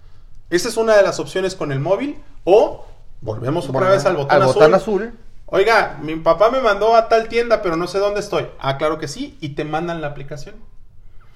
[0.52, 2.22] Esa es una de las opciones con el móvil.
[2.44, 2.84] O
[3.22, 4.54] volvemos otra vez al botón, Al azul.
[4.54, 5.18] botón azul.
[5.46, 8.46] Oiga, mi papá me mandó a tal tienda, pero no sé dónde estoy.
[8.58, 9.36] Ah, claro que sí.
[9.40, 10.54] Y te mandan la aplicación.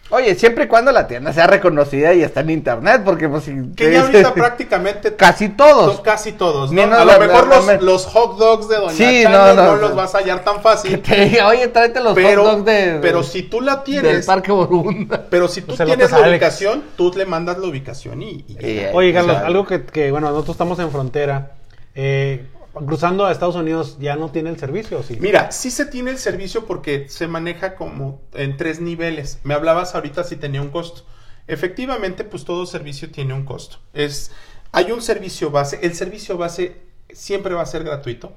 [0.09, 3.53] Oye, siempre y cuando la tienda sea reconocida y está en internet, porque pues si...
[3.75, 5.95] Que ya ahorita prácticamente Casi todos.
[5.97, 6.81] Son casi todos, ¿no?
[6.81, 9.39] Menos a la- lo mejor la- los, la- los hot dogs de Doña Sí, Chana
[9.39, 9.97] no, no, no, los no.
[9.97, 11.03] vas a hallar tan Que fácil.
[11.03, 14.27] te diga, oye, tráete los Pero, hot dogs de, pero si tú la del tienes,
[14.27, 15.27] Parque Borunda.
[15.29, 18.57] pero si tú Pues el tienes la ubicación, tú le mandas la ubicación y, y.
[18.65, 21.51] Y- Oye, Carlos, o sea, algo que, que, bueno, nosotros estamos en frontera.
[21.97, 22.47] eh,
[22.85, 25.17] cruzando a Estados Unidos ya no tiene el servicio, ¿o ¿sí?
[25.21, 29.39] Mira, sí se tiene el servicio porque se maneja como en tres niveles.
[29.45, 31.03] Me hablabas ahorita si tenía un costo.
[31.49, 33.79] Efectivamente, pues todo servicio tiene un costo.
[33.95, 34.33] Es,
[34.73, 35.79] hay un servicio base.
[35.83, 36.77] El servicio base
[37.13, 38.33] siempre va a ser gratuito.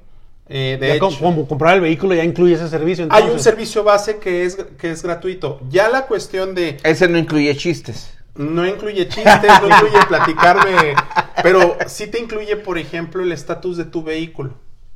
[0.48, 3.08] Eh, de Ya hecho, com- como comprar el vehículo ya incluye ese servicio.
[3.12, 5.60] hay un servicio base que es, que es gratuito.
[5.70, 8.12] Ya la cuestión de Ese no incluye chistes.
[8.40, 10.96] No incluye chistes, no incluye platicarme,
[11.44, 14.54] pero sí te incluye, por ejemplo, el estatus de tu vehículo,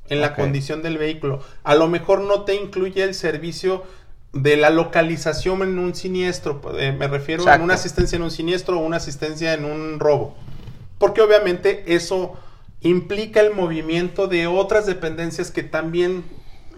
[0.07, 1.41] en la condición del vehículo.
[1.63, 3.83] A lo mejor no te incluye el servicio
[4.31, 8.79] de la localización en un siniestro, eh, me refiero a una asistencia en un siniestro
[8.79, 10.37] o una asistencia en un robo.
[10.97, 12.37] Porque obviamente eso
[12.79, 16.23] implica el movimiento de otras dependencias que también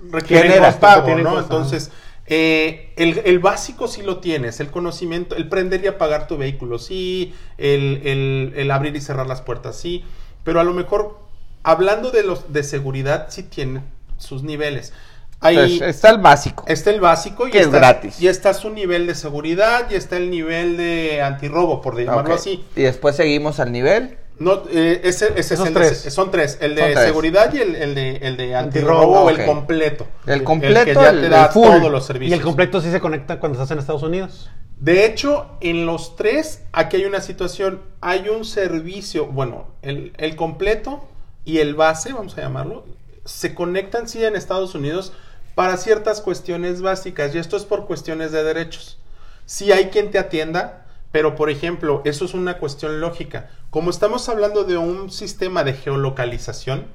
[0.09, 1.39] requieren pago, ¿no?
[1.39, 1.91] Entonces,
[2.27, 6.79] eh, el, el básico sí lo tienes, el conocimiento, el prender y apagar tu vehículo,
[6.79, 10.03] sí, el, el- el abrir y cerrar las puertas, sí,
[10.43, 11.19] pero a lo mejor,
[11.63, 13.81] hablando de los de seguridad, sí tiene
[14.17, 14.93] sus niveles.
[15.41, 16.63] Ahí Pues, está el básico.
[16.67, 18.19] está el básico y Que es está, gratis.
[18.19, 22.39] y está su nivel de seguridad y está el nivel de antirrobo, por llamarlo Ok.
[22.39, 22.63] así.
[22.75, 24.17] Y después seguimos al nivel.
[24.37, 26.13] No, eh, ese, ese es Esos el de- tres.
[26.13, 26.99] son tres, el de tres.
[27.05, 29.39] seguridad y el, el de, el de Antirrobo, antirrobo o ok.
[29.39, 30.07] el completo.
[30.25, 31.67] El que completo, ya el- te da full.
[31.67, 32.39] todos los Y servicios.
[32.39, 34.49] el completo sí se conecta cuando estás en Estados Unidos.
[34.79, 40.35] De hecho, en los tres, aquí hay una situación, hay un servicio, bueno, el, el
[40.35, 41.07] completo
[41.45, 42.85] y el base, vamos a llamarlo,
[43.23, 45.13] se conectan sí en Estados Unidos
[45.55, 48.99] para ciertas cuestiones básicas y esto es por cuestiones de derechos.
[49.45, 53.49] Sí hay quien te atienda, pero por ejemplo, eso es una cuestión lógica.
[53.75, 56.85] Como estamos hablando de un sistema de geolocalización,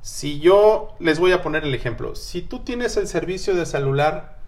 [0.00, 4.38] si yo les voy a poner el ejemplo, si tú tienes el servicio de celular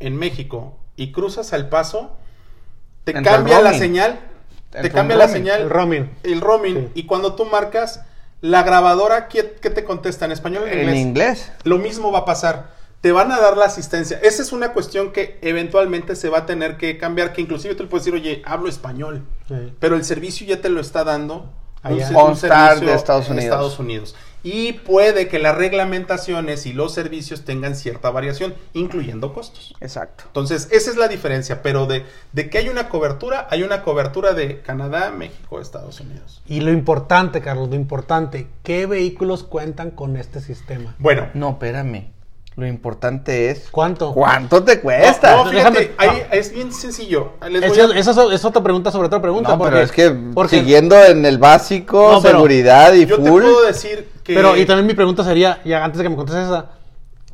[0.00, 2.16] en México y cruzas al paso,
[3.04, 4.18] te Entra cambia la señal,
[4.70, 6.10] te cambia la señal, el roaming.
[6.22, 6.90] el roaming, Sí.
[6.94, 8.00] y cuando tú marcas
[8.40, 11.00] la grabadora, ¿qué, qué te contesta en español o en En inglés?
[11.02, 11.52] inglés.
[11.64, 12.70] Lo mismo va a pasar.
[13.04, 14.18] Te van a dar la asistencia.
[14.22, 17.82] Esa es una cuestión que eventualmente se va a tener que cambiar, que inclusive tú
[17.82, 19.74] le puedes decir, oye, hablo español, Sí.
[19.78, 21.50] pero el servicio ya te lo está dando
[21.82, 22.08] Allá.
[22.14, 23.44] OnStar servicio de Estados en Unidos.
[23.44, 24.16] Estados Unidos.
[24.42, 29.74] Y puede que las reglamentaciones y los servicios tengan cierta variación, incluyendo costos.
[29.82, 30.24] Exacto.
[30.28, 34.32] Entonces, esa es la diferencia, pero de, de que hay una cobertura, hay una cobertura
[34.32, 36.40] de Canadá, México, Estados Unidos.
[36.46, 40.94] Y lo importante, Carlos, lo importante, ¿qué vehículos cuentan con este sistema?
[40.98, 42.13] Bueno, No, espérame.
[42.56, 43.68] Lo importante es.
[43.70, 44.12] ¿Cuánto?
[44.14, 45.34] ¿Cuánto te cuesta?
[45.36, 46.34] no, no, fíjate, Déjame- ahí no.
[46.38, 47.32] es bien sencillo.
[47.50, 49.50] Les voy Esa a- esa es, es otra pregunta sobre otra pregunta.
[49.50, 53.28] No, porque, pero es que porque- siguiendo en el básico, pero seguridad y yo te
[53.28, 53.42] full.
[53.42, 54.34] puedo decir que...
[54.34, 56.66] Pero, y también mi pregunta sería, ya antes de que me contestes esa,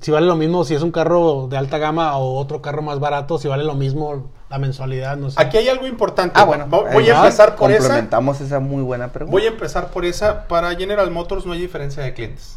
[0.01, 2.99] si vale lo mismo si es un carro de alta gama o otro carro más
[2.99, 5.37] barato, si vale lo mismo la mensualidad, no sé.
[5.41, 6.41] Aquí hay algo importante.
[6.41, 6.67] Ah, bueno.
[6.67, 7.81] Voy a empezar por esa.
[7.81, 9.31] Complementamos esa muy buena pregunta.
[9.33, 10.49] Voy a empezar por esa.
[10.49, 12.57] Para General Motors no hay diferencia de clientes.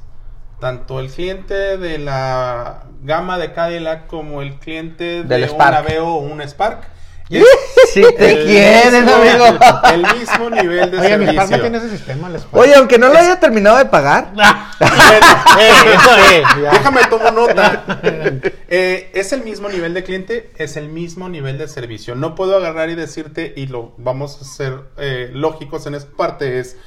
[0.64, 5.76] Tanto el cliente de la gama de Cadillac como el cliente de Del un Spark.
[5.76, 6.88] Aveo o un Spark
[7.94, 9.60] Si te quieren, amigo.
[9.94, 11.34] El mismo nivel de Oye, mi servicio.
[11.34, 12.30] Spark no tiene ese sistema.
[12.30, 12.64] el Spark.
[12.64, 14.32] Oye, aunque no lo haya terminado de pagar.
[14.80, 15.28] Bueno,
[15.60, 16.44] Eh.
[16.72, 17.84] Déjame tomo nota.
[18.70, 22.16] Eh, es el mismo nivel de cliente, es el mismo nivel de servicio.
[22.16, 26.60] No puedo agarrar y decirte, y lo vamos a ser eh, lógicos en esta parte,
[26.62, 26.78] es.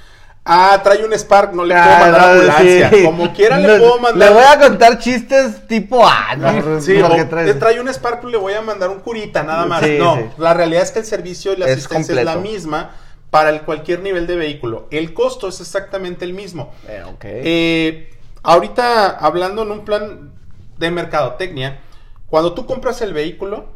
[0.48, 2.90] Ah, trae un Spark, no le puedo Ah, mandar no, ambulancia.
[2.90, 3.02] sí.
[3.04, 4.28] Como quiera No, le puedo mandar.
[4.28, 6.80] Le voy a contar chistes tipo A, ¿no?
[6.80, 7.46] Sí, Lo o que traes.
[7.48, 9.82] le trae un Spark, le voy a mandar un curita, nada más.
[9.84, 12.92] Sí, no, la realidad es que el servicio y la Es asistencia es la misma
[13.30, 14.86] para el cualquier nivel de vehículo.
[14.92, 16.72] El costo es exactamente el mismo.
[16.88, 17.24] Eh, ok.
[17.24, 18.10] Eh,
[18.44, 20.30] ahorita hablando en un plan
[20.78, 21.80] de mercadotecnia,
[22.28, 23.66] cuando tú compras el vehículo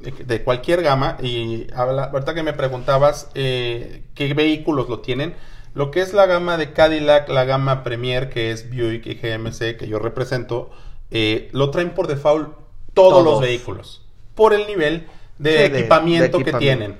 [0.00, 5.34] de, de cualquier gama, y habla, ahorita que me preguntabas eh, qué vehículos lo tienen,
[5.74, 9.76] lo que es la gama de Cadillac, la gama Premier, que es Buick y GMC,
[9.76, 10.70] que yo represento,
[11.10, 12.48] eh, lo traen por default
[12.94, 13.24] todos, Todos.
[13.24, 14.02] los vehículos,
[14.34, 15.06] por el nivel
[15.38, 16.96] de, Sí, de- equipamiento, de que tienen.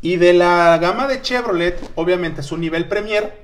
[0.00, 3.41] Y de la gama de Chevrolet, obviamente su nivel Premier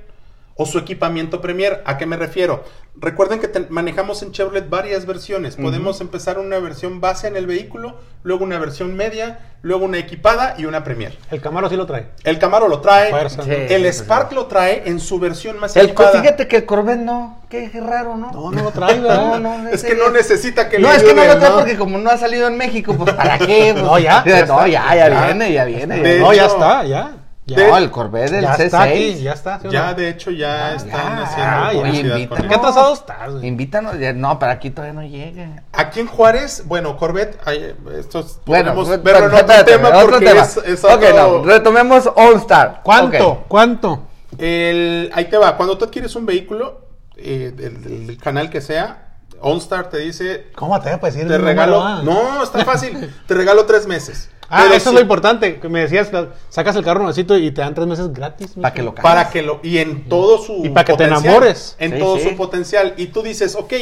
[0.61, 1.81] o su equipamiento Premier.
[1.85, 2.65] ¿A qué me refiero?
[2.95, 5.55] Recuerden que te- manejamos en Chevrolet varias versiones.
[5.55, 10.55] Podemos empezar una versión base en el vehículo, luego una versión media, luego una equipada
[10.57, 11.17] y una Premier.
[11.31, 12.07] El Camaro sí lo trae.
[12.25, 13.51] El Camaro lo trae, Fuerza, Sí.
[13.51, 16.19] el Spark lo trae en su versión más El, equipada.
[16.21, 17.39] fíjate que el Corvette no.
[17.49, 18.29] Qué raro, ¿no?
[18.33, 18.99] No, no lo trae.
[18.99, 21.55] No, no, Es que no necesita que No, le es que no lo trae ¿no?
[21.55, 23.71] porque como no ha salido en México, pues ¿para qué?
[23.73, 25.25] Pues, No, ya, ya no, ya, ya, Ya.
[25.25, 26.15] viene, ya viene.
[26.15, 27.11] ya no, ya está, ya.
[27.49, 28.61] Ya, de- el Corvette del ya C6.
[28.65, 29.59] está aquí, ya está.
[29.59, 29.93] ¿sí o Ya, no?
[29.95, 31.71] de hecho, ya están ya, haciendo ya.
[31.71, 32.47] publicidad Oye, con invítanos.
[32.47, 33.31] ¿Qué atrasado estás?
[33.31, 33.47] güey?
[33.47, 33.95] Invítanos.
[34.15, 35.63] No, pero aquí todavía no llega.
[35.73, 40.09] Aquí en Juárez, bueno, Corvette, ay, esto es- Bueno, podemos verlo en otro tema otro
[40.11, 40.41] porque tema.
[40.41, 42.81] es, es Ok, otro- no, retomemos All Star.
[42.83, 43.45] ¿Cuánto?
[43.47, 44.03] ¿Cuánto?
[44.37, 45.57] El, ahí te va.
[45.57, 46.81] Cuando tú adquieres un vehículo,
[47.17, 49.08] eh, del canal que sea,
[49.41, 51.27] OnStar te dice, ¿Cómo te voy a decir?
[51.27, 51.83] te el regalo.
[51.83, 52.01] ah?
[52.03, 53.13] No, está fácil.
[53.27, 54.29] te regalo tres meses.
[54.51, 55.59] Ah, Pero eso es lo importante.
[55.59, 56.09] Que me decías,
[56.49, 58.53] sacas el carro nuevecito y te dan tres meses gratis.
[58.59, 59.03] Para que lo cagues.
[59.03, 59.59] Para que lo.
[59.61, 60.65] Y en todo su.
[60.65, 61.75] Y para que te enamores.
[61.79, 62.29] En Sí, todo sí.
[62.29, 62.95] su potencial.
[62.97, 63.73] Y tú dices, ok,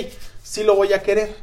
[0.43, 1.33] sí lo voy a querer.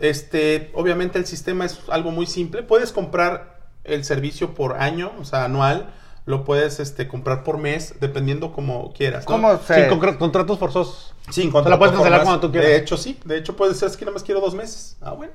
[0.00, 2.62] Este, obviamente el sistema es algo muy simple.
[2.62, 5.92] Puedes comprar el servicio por año, o sea, anual.
[6.26, 9.24] Lo puedes este, comprar por mes, dependiendo como quieras.
[9.24, 9.26] ¿no?
[9.26, 11.14] ¿Cómo se- Sin concre- contratos forzosos.
[11.30, 12.70] Sin Te la puedes cancelar cuando tú quieras.
[12.70, 13.18] De hecho, sí.
[13.24, 14.96] De hecho, puede ser es que nada más quiero dos meses.
[15.02, 15.32] Ah, bueno.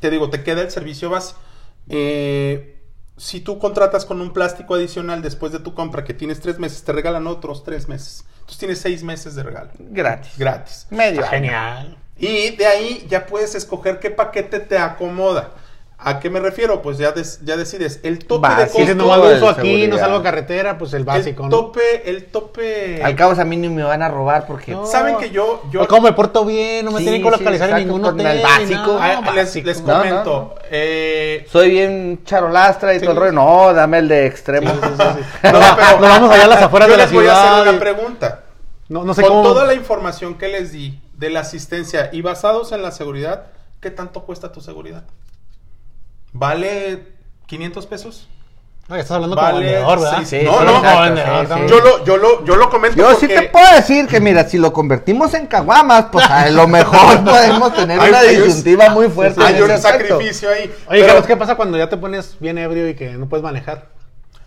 [0.00, 1.34] Te digo, te queda el servicio base.
[1.88, 2.80] Eh,
[3.16, 6.82] si tú contratas con un plástico adicional después de tu compra, que tienes tres meses,
[6.84, 8.24] te regalan otros tres meses.
[8.40, 9.70] Entonces tienes seis meses de regalo.
[9.78, 10.32] Gratis.
[10.36, 10.86] Gratis.
[10.90, 11.22] Medio.
[11.24, 11.96] Genial.
[12.16, 15.52] Y de ahí ya puedes escoger qué paquete te acomoda.
[16.00, 16.80] ¿A qué me refiero?
[16.80, 17.98] Pues ya, des- ya decides.
[18.04, 18.68] El tope de.
[18.68, 18.94] Si costo.
[18.94, 21.56] no lo de uso aquí, no salgo a carretera, pues el básico, el ¿no?
[21.56, 23.02] tope, el tope.
[23.02, 24.72] Al cabo a mí ni me van a robar porque...
[24.72, 24.86] No.
[24.86, 26.84] Saben que yo, yo O ¿Cómo me porto bien?
[26.84, 28.26] No me Sí, tienen que sí, localizar en ningún con hotel.
[28.28, 28.96] el ni básico.
[29.00, 29.66] Ah, les, básico.
[29.66, 30.54] les No, no, comento.
[30.54, 30.54] no.
[30.70, 33.04] eh, Soy bien charolastra y Sí.
[33.04, 33.32] todo el rollo.
[33.32, 34.70] No, dame el de extremo.
[34.70, 35.20] Sí, sí, sí, sí.
[35.52, 37.48] No, pero- nos vamos allá a las afueras yo de la les voy a hacer
[37.56, 37.68] ciudad.
[37.70, 38.40] una pregunta.
[38.88, 39.42] No, no sé Con cómo.
[39.42, 43.46] toda la información que les di de la asistencia y basados en la seguridad,
[43.80, 45.02] ¿qué tanto cuesta tu seguridad?
[46.32, 47.08] ¿Vale
[47.46, 48.28] 500 pesos?
[48.88, 50.18] No, estás hablando como Vale, vendedor, ¿verdad?
[50.20, 51.60] sí, Sí, no, sí, no, exacto, vendedor, sí, sí.
[51.68, 54.48] Yo lo, yo lo, yo lo comento Yo sí porque te puedo decir que, mira,
[54.48, 58.44] si lo convertimos en caguamas, pues a lo mejor podemos tener Hay- una hay un-
[58.44, 59.42] disyuntiva muy fuerte.
[59.44, 60.72] hay en un ese sacrificio ahí.
[60.88, 63.88] Oye, Pero ¿qué pasa cuando ya te pones bien ebrio y que no puedes manejar?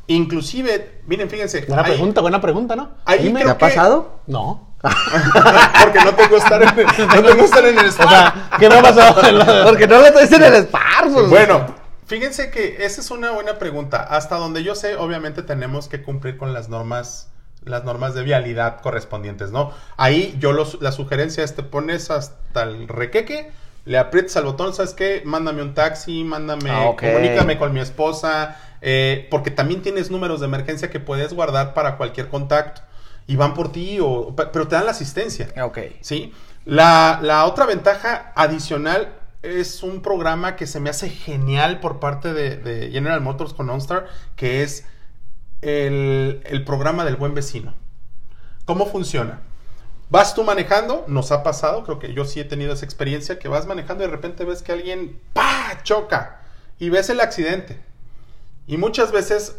[0.07, 1.61] Inclusive, miren, fíjense.
[1.67, 2.89] Buena ahí- pregunta, buena pregunta, ¿no?
[3.05, 3.39] ahí Dime.
[3.41, 4.19] ¿Te creo ha pasado?
[4.25, 4.70] No.
[4.81, 6.69] Porque no tengo estar en,
[7.07, 8.09] no tengo estar en el O spa.
[8.09, 9.23] sea, ¿qué me ha pasado?
[9.27, 11.09] en la- Porque no lo traes en el Spar.
[11.13, 11.29] pues.
[11.29, 11.65] Bueno,
[12.07, 13.97] fíjense que esa es una buena pregunta.
[14.09, 17.27] Hasta donde yo sé, obviamente tenemos que cumplir con las normas
[17.63, 19.71] las normas de vialidad correspondientes, ¿no?
[19.95, 23.51] Ahí yo los, la sugerencia es te pones hasta el requeque,
[23.85, 25.21] le aprietas al botón, ¿sabes qué?
[25.25, 30.47] Mándame un taxi, mándame, Ah, comunícame con mi esposa, eh, porque también tienes números de
[30.47, 32.81] emergencia que puedes guardar para cualquier contacto
[33.27, 35.53] y van por ti, o, pero te dan la asistencia.
[35.63, 35.79] Ok.
[36.01, 36.34] ¿sí?
[36.65, 42.34] La, la otra ventaja adicional es un programa que se me hace genial por parte
[42.34, 44.86] de, de General Motors con OnStar, que es
[45.62, 47.73] el, el programa del buen vecino.
[48.65, 49.41] ¿Cómo funciona?
[50.10, 53.47] Vas tú manejando, nos ha pasado, creo que yo sí he tenido esa experiencia, que
[53.47, 55.79] vas manejando y de repente ves que alguien ¡pa!
[55.84, 56.41] choca
[56.77, 57.79] y ves el accidente.
[58.67, 59.55] Y muchas veces,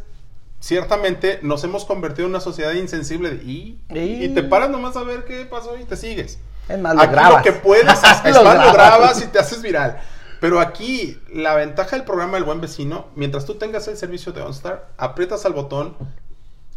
[0.62, 5.02] ciertamente, nos hemos convertido en una sociedad insensible de, y, y te paras nomás a
[5.02, 6.38] ver qué pasó y te sigues.
[6.68, 7.38] Es más, lo Aquí grabas.
[7.38, 9.20] lo que puedes es, Lo más, lo grabas.
[9.22, 10.00] y te haces viral.
[10.40, 14.42] Pero aquí la ventaja del programa del buen vecino, mientras tú tengas el servicio de
[14.42, 15.96] OnStar, aprietas al botón,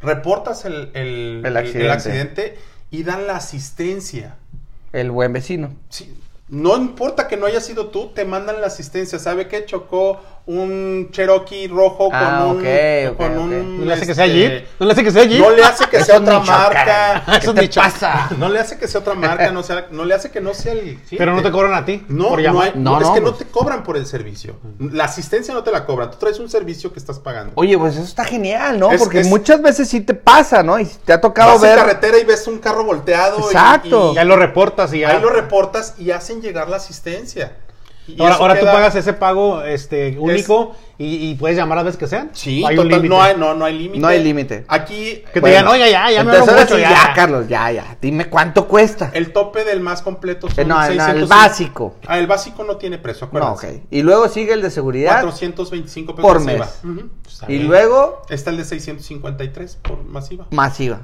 [0.01, 1.85] reportas el, el- El el- accidente.
[1.85, 2.57] el accidente
[2.91, 4.35] y dan la asistencia.
[4.93, 5.73] El buen vecino.
[5.89, 6.15] Sí,
[6.47, 9.17] no importa que no haya sido tú, te mandan la asistencia.
[9.19, 9.65] ¿Sabe qué?
[9.65, 13.19] Chocó un Cherokee rojo Ah, con un, ok.
[13.19, 14.65] un, ¿No le hace que este, sea Jeep?
[14.79, 15.39] ¿No le hace que sea Jeep?
[15.41, 17.23] No le hace que sea otra marca.
[17.41, 18.29] ¿Qué ¿Qué te pasa?
[18.37, 20.73] No le hace que sea otra marca, no, sea, no le hace que no sea
[20.73, 20.99] el...
[21.17, 22.05] Pero no eh, te cobran a ti.
[22.09, 23.39] No, por no, hay- No, no, es no, que no pues.
[23.39, 24.55] te cobran por el servicio.
[24.79, 26.11] La asistencia no te la cobran.
[26.11, 27.53] Tú traes un servicio que estás pagando.
[27.55, 28.91] Oye, pues eso está genial, ¿no?
[28.91, 30.77] Es- Porque es- muchas veces sí te pasa, ¿no?
[30.79, 31.77] Y te ha tocado Vas en ver.
[31.79, 33.39] carretera y ves un carro volteado.
[33.39, 34.11] y- Exacto.
[34.11, 35.09] Y, Ya lo reportas y ya.
[35.09, 37.57] ahí lo reportas y hacen llegar la asistencia.
[38.07, 41.99] Y ahora ahora tú pagas ese pago este único y, y puedes llamar las veces
[41.99, 42.29] que sean.
[42.33, 43.99] Sí, ¿O hay total, no hay, no, no hay límite.
[43.99, 44.63] No hay límite.
[44.67, 46.89] Aquí Que te Bueno, digan, oiga, ya, ya me mucho, sí, ya.
[46.91, 47.97] ya, Carlos, ya, ya.
[48.01, 49.09] Dime cuánto cuesta.
[49.13, 51.95] el tope del más completo son Eh, no, no, 600 el básico.
[52.07, 53.77] Ah, el básico no tiene precio, No, acuérdense.
[53.79, 53.87] ok.
[53.91, 56.67] Y luego sigue el de seguridad 425 pesos por masiva.
[56.83, 57.09] mes.
[57.47, 60.45] Y luego Está el de 653 por masiva.
[60.51, 61.01] masiva.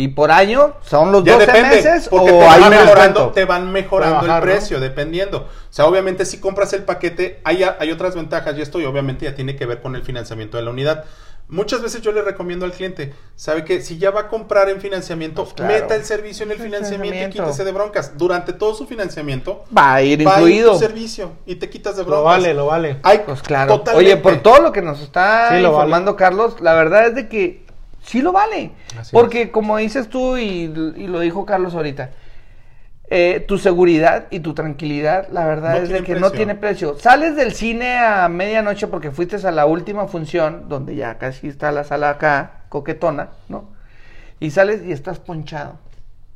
[0.00, 3.28] Y por año son los Ya 12 depende, meses porque o te hay van, mejorando,
[3.30, 4.40] te van mejorando bajar, el ¿no?
[4.42, 5.38] precio, dependiendo.
[5.38, 9.24] O sea, obviamente si compras el paquete, hay, hay otras ventajas y esto y obviamente
[9.24, 11.04] ya tiene que ver con el financiamiento de la unidad.
[11.48, 14.80] Muchas veces yo le recomiendo al cliente, sabe que si ya va a comprar en
[14.80, 15.72] financiamiento, Pues claro.
[15.74, 18.12] meta el servicio en el financiamiento y quítese de broncas.
[18.16, 20.72] Durante todo su financiamiento Va a ir va a ir incluido.
[20.74, 22.24] tu servicio y te quitas de Lo broncas.
[22.24, 22.98] vale, lo vale.
[23.02, 23.78] Hay Pues claro.
[23.78, 24.12] totalmente.
[24.12, 27.28] Oye, por todo lo que nos está Sí, lo informando Carlos, la verdad es de
[27.28, 27.66] que
[28.08, 28.72] sí lo vale.
[28.98, 32.10] Así Porque como dices tú y, y lo dijo Carlos ahorita,
[33.10, 36.98] eh, tu seguridad y tu tranquilidad, la verdad No es de que no tiene precio.
[36.98, 41.72] Sales del cine a medianoche porque fuiste a la última función, donde ya casi está
[41.72, 43.70] la sala acá, coquetona, ¿no?
[44.40, 45.78] Y sales y estás ponchado,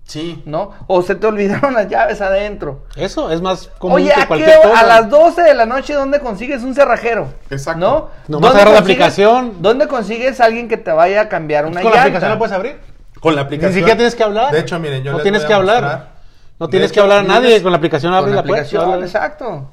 [0.04, 0.42] Sí.
[0.46, 0.72] ¿no?
[0.88, 2.84] O se te olvidaron las llaves adentro.
[2.96, 4.80] Eso es más común Oye, que ¿a, qué cualquier cosa.
[4.80, 7.28] a las 12 de la noche, ¿dónde consigues un cerrajero?
[7.50, 7.80] Exacto.
[7.80, 8.10] ¿No?
[8.28, 9.54] Nomás ¿Dónde agarras la aplicación.
[9.62, 12.52] ¿Dónde consigues a alguien que te vaya a cambiar una Con la aplicación la puedes
[12.54, 12.76] abrir.
[13.20, 13.72] Con la aplicación.
[13.74, 14.52] Ni siquiera tienes que hablar.
[14.52, 15.82] De hecho, miren, yo No les tienes voy a que hablar.
[15.82, 16.12] mostrar.
[16.58, 17.62] No tienes que hablar a nadie.
[17.62, 18.98] Con la aplicación Con abres la la puerta.
[19.04, 19.70] exacto.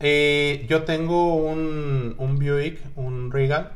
[0.00, 3.70] Eh, yo tengo un, un Buick, un Regal.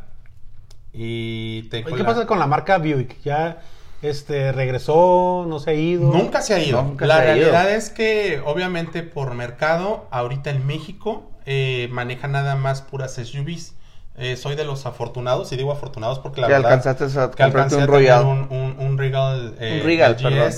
[0.92, 3.20] Y tengo Oye, ¿Qué la- pasa con la marca Buick?
[3.22, 3.58] Ya
[4.02, 6.12] este regresó, no se ha ido.
[6.12, 6.82] Nunca se ha ido.
[6.82, 7.78] Nunca la realidad ido.
[7.78, 13.74] es que, obviamente, por mercado, ahorita en México eh, maneja nada más puras SUVs.
[14.18, 16.72] Eh, soy de los afortunados, y digo afortunados porque la Que verdad.
[16.72, 18.24] alcanzaste a que alcancé un Royal.
[18.24, 19.54] Un, un- un Regal.
[19.61, 20.52] eh, Un Regal, GS, perdón.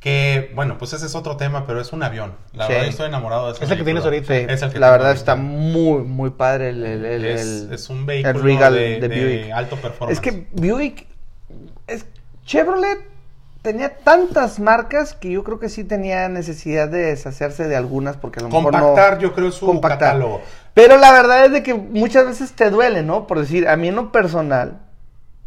[0.00, 2.34] Que, bueno, pues ese es otro tema, pero es un avión.
[2.52, 2.72] La Sí.
[2.72, 4.26] verdad, yo estoy enamorado de ese Es el que tienes ahorita.
[4.36, 5.18] Sí, Es el que la verdad ahorita.
[5.20, 9.00] está muy, muy padre el, el- el- Es, el- es un vehículo el Regal de,
[9.00, 9.52] de de Buick.
[9.52, 10.12] alto performance.
[10.12, 11.06] Es que Buick,
[11.86, 12.04] es,
[12.44, 13.00] Chevrolet
[13.62, 18.40] tenía tantas marcas que yo creo que sí tenía necesidad de deshacerse de algunas porque
[18.40, 18.80] a lo mejor no...
[18.80, 19.98] compactar, yo creo, su compactar.
[19.98, 20.42] catálogo.
[20.74, 23.26] Pero la verdad es de que muchas veces te duele, ¿no?
[23.26, 24.80] Por decir, a mí en lo personal,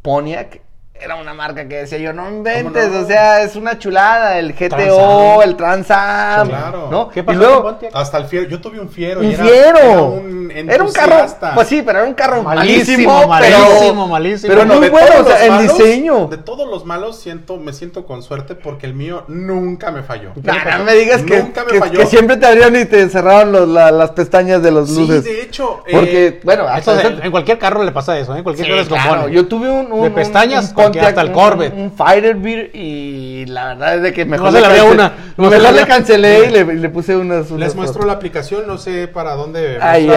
[0.01, 0.61] Pontiac
[1.01, 2.99] era una marca que decía yo, no inventes, no?
[3.01, 6.87] o sea, es una chulada, el GTO, el Trans Am, Claro.
[6.91, 7.09] ¿no?
[7.09, 7.91] ¿Qué y pasó luego, con Pontiac?
[7.95, 8.47] Hasta el fiero.
[8.47, 9.19] Yo tuve un fiero.
[9.19, 9.77] un y era, fiero.
[9.79, 14.07] Era un, Era un carro, pues sí, pero era un carro Malísimo, malísimo, malísimo, pero,
[14.07, 14.53] malísimo.
[14.53, 16.27] pero Bueno, muy bueno, o sea, el malos- diseño.
[16.27, 20.31] De todos los malos, siento, me siento con suerte porque el mío nunca me falló.
[20.41, 21.99] Nah, no me digas que, Nunca me que- falló.
[21.99, 25.23] que siempre te abrieron y te cerraron los- la- las pestañas de los Sí, luces.
[25.23, 25.83] de hecho.
[25.85, 28.39] eh, Porque, bueno, Eso hasta de- en cualquier carro le pasa eso, ¿eh?
[28.39, 29.27] En cualquier Sí, carro les claro.
[29.29, 31.73] Yo tuve un, un De pestañas, un cualquier- hasta el un- Corvette.
[31.73, 35.13] Un, Firebird y la verdad es de que mejor No se le había cance- una,
[35.37, 39.07] no mejor le cancelé y le, puse unas, unas les muestro la aplicación, no sé
[39.07, 39.77] para dónde.
[39.81, 40.09] Ay.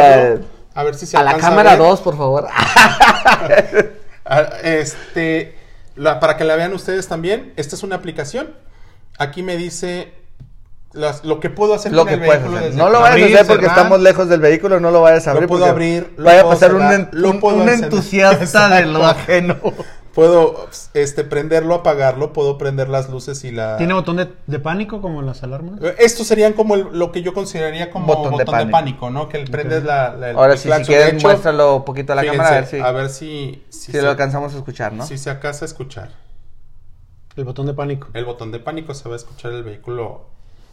[0.75, 1.79] A ver si se a la cámara ver.
[1.81, 2.47] 2, por favor.
[4.25, 5.57] Ah, Este,
[5.97, 8.51] la- para que la vean ustedes también, esta es una aplicación.
[9.19, 10.13] Aquí me dice
[10.93, 12.59] las- lo que puedo hacer lo con que el vehículo.
[12.59, 12.75] hacer.
[12.75, 13.77] No lo vayas a abrir, hacer porque cerrar.
[13.79, 15.49] estamos lejos del vehículo, no lo vayas a abrir.
[15.49, 18.87] puedo porque abrir, lo Vaya a puedo pasar un, cerrar, lo un- puedo entusiasta de
[18.87, 19.57] lo ajeno.
[20.15, 23.77] Puedo este, prenderlo, apagarlo, puedo prender las luces y la...
[23.77, 25.81] ¿Tiene botón de, de pánico como las alarmas?
[25.81, 29.11] Eh, Estos serían como el- lo que yo consideraría como Botón botón, de de, pánico.
[29.11, 29.29] ¿no?
[29.29, 30.87] Que el prendes la, la- el- Ahora el si claxon.
[30.87, 33.65] quieres, hecho, muéstralo un poquito a la fíjense, cámara a ver si, a ver si,
[33.69, 35.07] si, si se, lo alcanzamos a escuchar, ¿no?
[35.07, 36.11] si se alcanza a escuchar.
[37.37, 38.09] El botón de pánico.
[38.13, 40.27] El botón de pánico se va a escuchar el vehículo.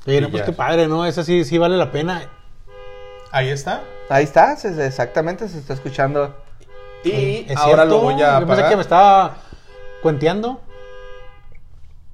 [0.07, 1.05] Oye, no, pues qué padre, ¿no?
[1.05, 2.23] Esa sí, sí vale la pena.
[3.31, 3.83] Ahí está.
[4.09, 6.35] Ahí está, se- exactamente, se está escuchando.
[7.03, 7.85] Y ¿Es ahora cierto?
[7.95, 9.35] lo voy a Yo pensé que me estaba
[10.01, 10.61] cuenteando.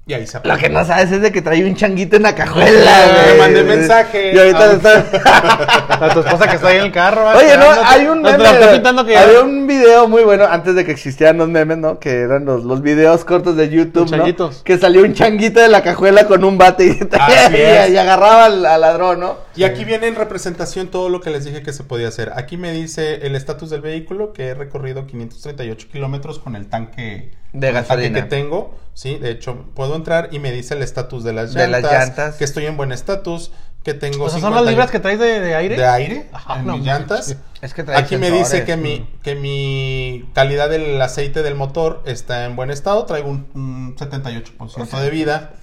[0.06, 0.56] Y ahí se apaga.
[0.56, 3.40] Lo que no sabes es de que trae un changuito en la cajuela, Le güey.
[3.40, 6.06] mandé mensaje Y ahorita a- le está...
[6.06, 7.26] A tu esposa que está ahí en el carro.
[7.30, 8.44] Oye, no, hay un meme.
[8.44, 11.78] está pintando que ya- Había un video muy bueno antes de que existieran los memes,
[11.78, 12.00] ¿no?
[12.00, 14.18] Que eran los, los videos cortos de YouTube, ¿no?
[14.18, 14.62] changuitos.
[14.64, 19.22] Que salió un changuito de la cajuela con un bate y, agarraba al, al ladrón,
[19.22, 19.38] ¿no?
[19.56, 22.32] Y aquí viene en representación todo lo que les dije que se podía hacer.
[22.36, 27.32] Aquí me dice el estatus del vehículo, que he recorrido 538 kilómetros con el tanque
[27.52, 28.22] De gasolina.
[28.24, 28.76] que tengo.
[28.96, 31.82] Sí, de hecho, puedo entrar y me dice el estatus de las De llantas.
[31.84, 32.36] las llantas.
[32.36, 33.52] Que estoy en buen estatus,
[33.84, 35.76] que tengo O sea, son las 50 libras que traes de, de aire.
[35.76, 37.28] de aire Ah, en no mis manches.
[37.30, 37.38] llantas.
[37.62, 42.02] Es que trae Aquí me dice que mi, que mi calidad del aceite del motor
[42.06, 43.06] está en buen estado.
[43.06, 45.54] Traigo un, un 78% de vida.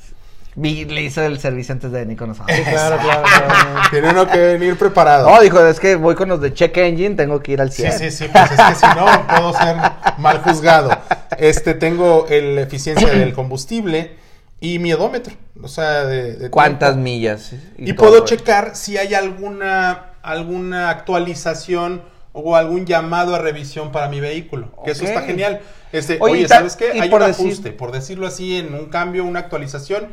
[0.57, 2.57] Vi- le hice el servicio antes de venir con nosotros.
[2.57, 3.81] Sí, claro, claro, claro.
[3.91, 5.31] Tiene uno que venir preparado.
[5.31, 7.83] No, dijo, es que voy con los de Check Engine, tengo que ir al Sí,
[7.83, 7.93] 100.
[7.99, 9.77] sí, sí, pues es que si no puedo ser
[10.19, 10.91] mal juzgado.
[11.39, 14.17] Este, tengo la eficiencia del combustible
[14.61, 15.35] y mi odómetro.
[15.63, 17.05] O sea, de, de ¿Cuántas tiempo.
[17.05, 17.53] millas?
[17.79, 24.09] Y, todo puedo checar si hay alguna, alguna actualización o algún llamado a revisión para
[24.09, 24.73] mi vehículo.
[24.85, 25.61] Que eso está genial.
[25.93, 26.93] Este, Oye, ¿sabes qué?
[26.93, 30.09] Hay un decir- ajuste, por decirlo así, en un cambio, una actualización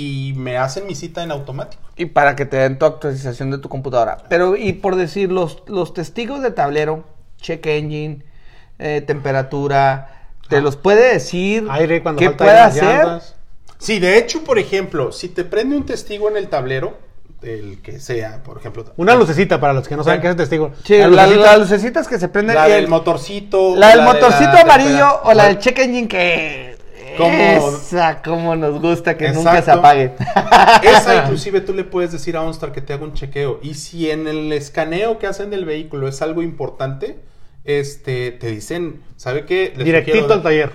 [0.00, 1.82] y me hacen mi cita en automático.
[1.96, 4.18] Y para que te den tu actualización de tu computadora.
[4.28, 7.04] Pero, y por decir, los, los testigos de tablero,
[7.40, 8.24] Check Engine,
[8.78, 10.08] eh, temperatura,
[10.48, 10.60] te Ah.
[10.60, 12.84] los puede decir Aire cuando qué falta puede hacer.
[12.84, 13.36] llantas.
[13.78, 16.98] Sí, de hecho, por ejemplo, si te prende un testigo en el tablero,
[17.42, 20.72] el que sea, por ejemplo, Una lucecita para los que no saben qué es testigo.
[20.84, 22.56] Sí, La la- lucecita- las lucecitas que se prenden.
[22.56, 26.08] la del el- motorcito, la del de motorcito la amarillo o la del Check Engine
[26.08, 26.69] que...
[27.22, 30.12] Como- Esa, como nos gusta que nunca se apague.
[30.82, 33.60] Esa inclusive tú le puedes decir a OnStar que te haga un chequeo.
[33.62, 37.20] Y si en el escaneo que hacen del vehículo es algo importante,
[37.64, 39.72] este, te dicen, ¿sabe qué?
[39.76, 40.72] Les Directito al taller.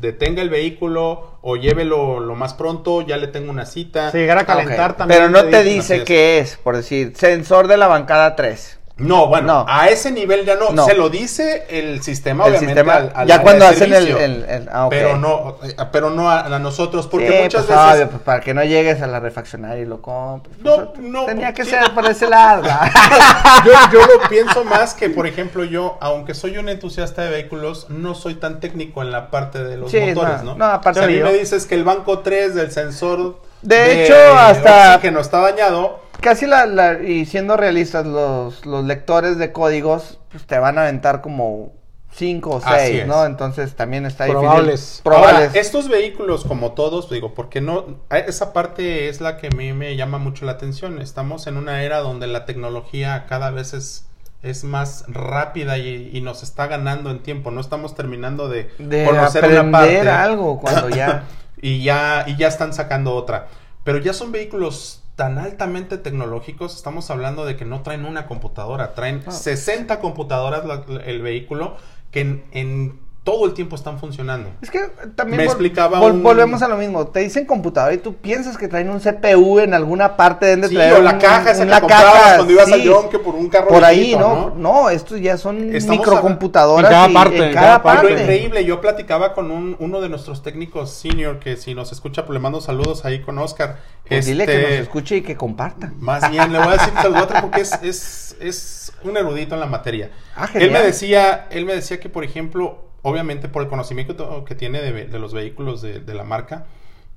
[0.00, 4.12] Detenga el vehículo o llévelo lo más pronto, ya le tengo una cita.
[4.12, 5.20] Si llegara a calentar Ok, también.
[5.20, 8.77] Pero no te dice qué es, por decir, sensor de la bancada 3.
[8.98, 9.66] No, bueno, No.
[9.68, 10.70] a ese nivel ya no.
[10.70, 10.84] No.
[10.84, 14.18] Se lo dice el sistema, El obviamente, sistema, al- al ya cuando hacen el, servicio.
[14.18, 14.88] el- el- ah.
[14.90, 17.94] Pero no, eh, pero no a, a nosotros, porque Sí, muchas pues, veces...
[17.94, 20.58] obvio, pues, para que no llegues a la refaccionaria y lo compres.
[20.58, 22.62] No, pues, no, Tenía que ser por ese lado.
[23.64, 27.86] yo, yo lo pienso más que, por ejemplo, yo, aunque soy un entusiasta de vehículos,
[27.90, 30.58] no soy tan técnico en la parte de los Sí, motores, no, ¿no?
[30.58, 33.36] no, aparte O sea, a mí yo- me dices que el banco 3 del sensor
[33.62, 36.00] De hecho, hasta- que no está dañado.
[36.20, 40.82] Casi la, la- y siendo realistas, los, los lectores de códigos pues, te van a
[40.82, 41.72] aventar como
[42.12, 43.06] 5 o Así 6, es.
[43.06, 43.24] ¿no?
[43.24, 44.80] Entonces también está Probables.
[44.80, 45.02] difícil.
[45.04, 45.48] Probables.
[45.48, 49.72] Ahora, estos vehículos, como todos, digo, porque no, esa parte es la que a mí
[49.72, 51.00] me llama mucho la atención.
[51.00, 54.06] Estamos en una era donde la tecnología cada vez es,
[54.42, 57.52] es más rápida y, y nos está ganando en tiempo.
[57.52, 60.08] No estamos terminando de, de conocer aprender una parte.
[60.10, 61.24] algo cuando ya...
[61.62, 63.48] y ya y ya están sacando otra.
[63.84, 68.94] Pero ya son vehículos tan altamente tecnológicos, estamos hablando de que no traen una computadora,
[68.94, 69.30] traen Ah.
[69.32, 71.76] 60 computadoras la- el vehículo
[72.12, 74.48] que en, en todo el tiempo están funcionando.
[74.62, 74.78] Es que
[75.14, 77.08] también Me vol- explicaba vol- un- volvemos a lo mismo.
[77.08, 80.74] Te dicen computadora y tú piensas que traen un CPU en alguna parte de Sí,
[80.74, 82.86] traer o la un- caja esa que comprabas caja, cuando ibas al sí.
[82.86, 84.34] Yonke por un carro Por ahí, viejito, ¿no?
[84.56, 84.82] ¿no?
[84.82, 84.88] ¿no?
[84.90, 88.06] estos ya son Estamos microcomputadoras En cada y- parte, en en cada cada parte.
[88.08, 92.24] Pero increíble, yo platicaba con un, uno de nuestros técnicos senior que si nos escucha,
[92.24, 93.76] pues le mando saludos ahí con Oscar.
[94.08, 95.92] Pues dile que Este, nos escuche y que comparta.
[95.98, 99.60] Más bien, le voy a decir que traer porque es, es, es un erudito en
[99.60, 100.10] la materia.
[100.34, 100.70] Ah, él genial.
[100.72, 105.06] me decía, él me decía que, por ejemplo, obviamente por el conocimiento que tiene de,
[105.06, 106.66] de los vehículos de, de la marca,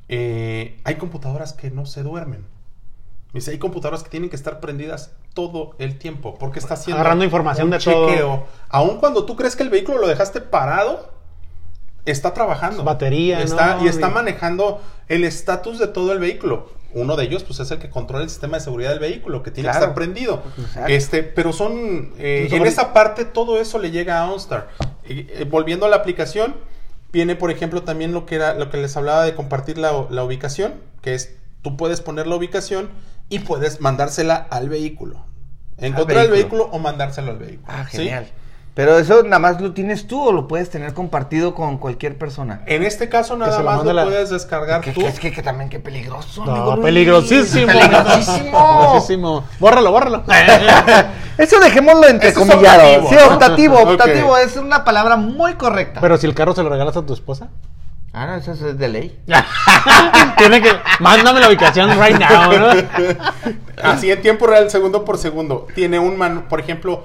[0.10, 2.42] eh, hay computadoras que no se duermen.
[3.34, 7.00] Me Dice, hay computadoras que tienen que estar prendidas todo el tiempo porque está haciendo
[7.00, 8.10] Agarrando información un de todo.
[8.10, 8.46] chequeo.
[8.70, 11.10] Aun cuando tú crees que el vehículo lo dejaste parado,
[12.06, 12.84] está trabajando.
[12.84, 13.86] Batería, está, ¿no?
[13.86, 16.70] Y está manejando el estatus de todo el vehículo.
[16.94, 19.52] Uno de ellos, pues, es el que controla el sistema de seguridad del vehículo, que
[19.52, 19.80] tiene Claro.
[19.80, 20.44] que estar prendido.
[20.60, 20.92] Exacto.
[20.92, 24.68] Este, pero son, eh, Son- en esa parte todo eso le llega a OnStar.
[25.12, 26.56] Y, eh, volviendo a la aplicación,
[27.12, 30.24] viene, por ejemplo, también lo que era, lo que les hablaba de compartir la, la
[30.24, 32.90] ubicación, que es, tú puedes poner la ubicación
[33.30, 35.26] y puedes mandársela al vehículo.
[35.78, 36.64] Encontrar el vehículo.
[36.66, 37.68] vehículo o mandárselo al vehículo.
[37.68, 38.10] Ah, ¿sí?
[38.74, 42.62] Pero eso nada más lo tienes tú o lo puedes tener compartido con cualquier persona.
[42.68, 44.94] En este caso, nada lo más lo la- puedes descargar tú.
[45.02, 46.46] que- es que, que también qué peligroso.
[46.46, 47.68] No, amigo peligrosísimo.
[47.68, 48.52] Peligrosísimo.
[48.80, 49.44] Peligrosísimo.
[49.60, 50.24] Bórralo, bórralo.
[51.38, 52.82] Eso dejémoslo es entrecomillado.
[53.04, 54.38] optativo, sí, optativo, optativo.
[54.38, 56.00] Es una palabra muy correcta.
[56.00, 57.50] Pero si el carro se lo regalas a tu esposa.
[58.14, 59.20] Ah, no, eso es de ley.
[60.38, 60.70] Tiene que.
[61.00, 62.68] Mándame la ubicación right now, ¿no?
[63.84, 65.68] Así en tiempo real, segundo por segundo.
[65.76, 67.04] Tiene un manual, por ejemplo,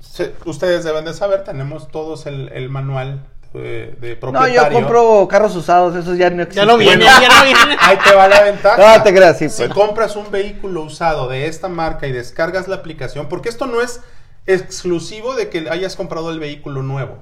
[0.00, 4.62] se- ustedes deben de saber, tenemos todos el, el manual de, de No, propietario.
[4.62, 6.68] yo compro carros usados, esos ya no Ya existen.
[6.68, 7.76] no viene, ya no viene.
[7.80, 8.96] Ahí te va la ventaja.
[8.98, 9.70] No te creas, sí, Si pues.
[9.74, 14.00] compras un vehículo usado de esta marca y descargas la aplicación, porque esto no es
[14.46, 17.18] exclusivo de que hayas comprado el vehículo nuevo.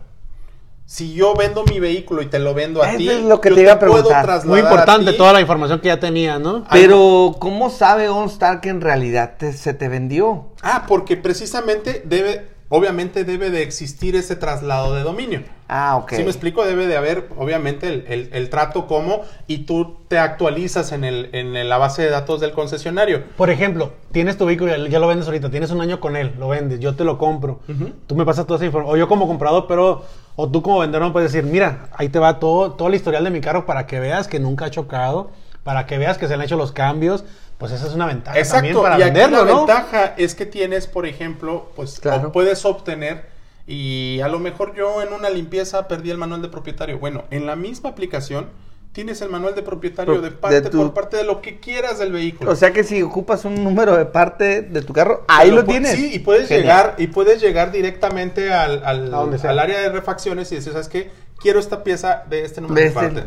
[0.87, 3.55] Si yo vendo mi vehículo y te lo vendo a ti, es lo que yo
[3.55, 4.25] te iba a puedo preguntar.
[4.25, 6.67] trasladar Muy importante toda la información que ya tenía, ¿no?
[6.71, 10.51] Pero, ¿cómo sabe OnStar que en realidad te- se te vendió?
[10.61, 15.43] Ah, porque precisamente debe, obviamente debe de existir ese traslado de dominio.
[15.69, 16.13] Ah, ok.
[16.13, 20.19] Si me explico, debe de haber, obviamente, el, el- el trato como y tú te
[20.19, 23.23] actualizas en, el, en la base de datos del concesionario.
[23.37, 26.49] Por ejemplo, tienes tu vehículo, ya lo vendes ahorita, tienes un año con él, lo
[26.49, 27.61] vendes, yo te lo compro,
[28.07, 30.05] tú me pasas toda esa información, o yo como comprador, pero,
[30.37, 33.25] o tú como vendedor me puedes decir, mira, ahí te va todo, todo el historial
[33.25, 35.31] de mi carro para que veas que nunca ha chocado,
[35.63, 37.25] para que veas que se han hecho los cambios,
[37.59, 39.59] pues esa es una ventaja también Exacto, para y aquí venderlo, la ¿no?
[39.67, 42.33] ventaja es que tienes, por ejemplo, pues Claro.
[42.33, 43.27] puedes obtener
[43.67, 46.99] y a lo mejor yo en una limpieza perdí el manual de propietario.
[46.99, 48.49] Bueno, en la misma aplicación
[48.93, 51.59] tienes el manual de propietario Pro- de parte de tu- por parte de lo que
[51.59, 52.51] quieras del vehículo.
[52.51, 55.65] O sea que si ocupas un número de parte de tu carro, ahí Pero lo
[55.67, 55.93] tienes.
[55.97, 56.63] Sí, y puedes Genial.
[56.63, 61.11] llegar y puedes llegar directamente al, al, al área de refacciones y decir, ¿sabes qué?
[61.45, 63.25] Quiero esta pieza de este número De este- parte.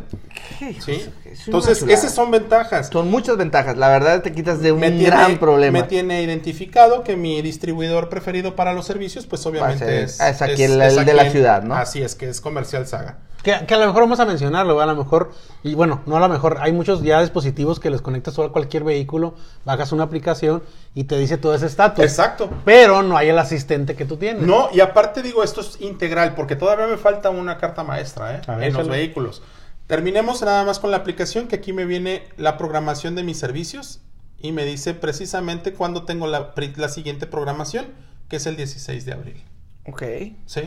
[1.29, 2.89] Es Entonces, esas son ventajas.
[2.91, 3.77] Son muchas ventajas.
[3.77, 5.81] La verdad te quitas de un me tiene, gran problema.
[5.81, 10.41] me tiene identificado que mi distribuidor preferido para los servicios, pues obviamente ser- es, es
[10.41, 11.75] aquí el- el de la ciudad, ¿no?
[11.75, 13.17] Así es, que es Comercial Saga.
[13.47, 15.31] Que, que a lo mejor vamos a mencionarlo, a lo mejor,
[15.63, 18.51] y bueno, no a lo mejor, hay muchos ya dispositivos que les conectas solo a
[18.51, 22.03] cualquier vehículo, bajas una aplicación y te dice todo ese estatus.
[22.03, 22.49] Exacto.
[22.65, 24.43] Pero no hay el asistente que tú tienes.
[24.43, 28.41] No, y aparte digo, esto es integral, porque todavía me falta una carta maestra ¿eh?
[28.47, 29.41] A ver, en los vehículos.
[29.87, 34.01] Terminemos nada más con la aplicación, que aquí me viene la programación de mis servicios
[34.39, 37.85] y me dice precisamente cuándo tengo la, la siguiente programación,
[38.27, 39.41] que es el 16 de abril.
[39.85, 40.03] Ok.
[40.47, 40.63] ¿Sí?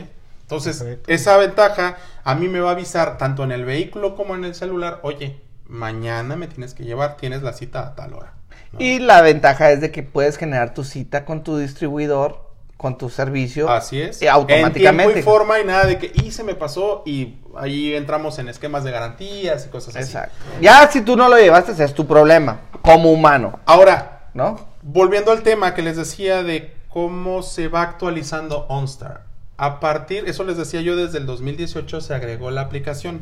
[0.51, 1.09] Entonces, Perfecto.
[1.13, 1.95] esa ventaja
[2.25, 5.39] a mí me va a avisar tanto en el vehículo como en el celular, oye,
[5.65, 8.33] mañana me tienes que llevar, tienes la cita a tal hora.
[8.73, 8.81] ¿no?
[8.81, 13.09] Y la ventaja es de que puedes generar tu cita con tu distribuidor, con tu
[13.09, 13.69] servicio.
[13.69, 14.21] Así es.
[14.21, 15.03] eh, automáticamente.
[15.03, 18.37] En tiempo y forma y nada de que, y se me pasó y ahí entramos
[18.37, 20.03] en esquemas de garantías y cosas así.
[20.03, 20.35] Exacto.
[20.59, 24.59] Ya si tú no lo llevaste, es tu problema, como humano, Ahora, ¿no?
[24.81, 29.30] volviendo al tema que les decía de cómo se va actualizando OnStar.
[29.61, 33.21] A partir, eso les decía yo, desde el 2018 se agregó la aplicación.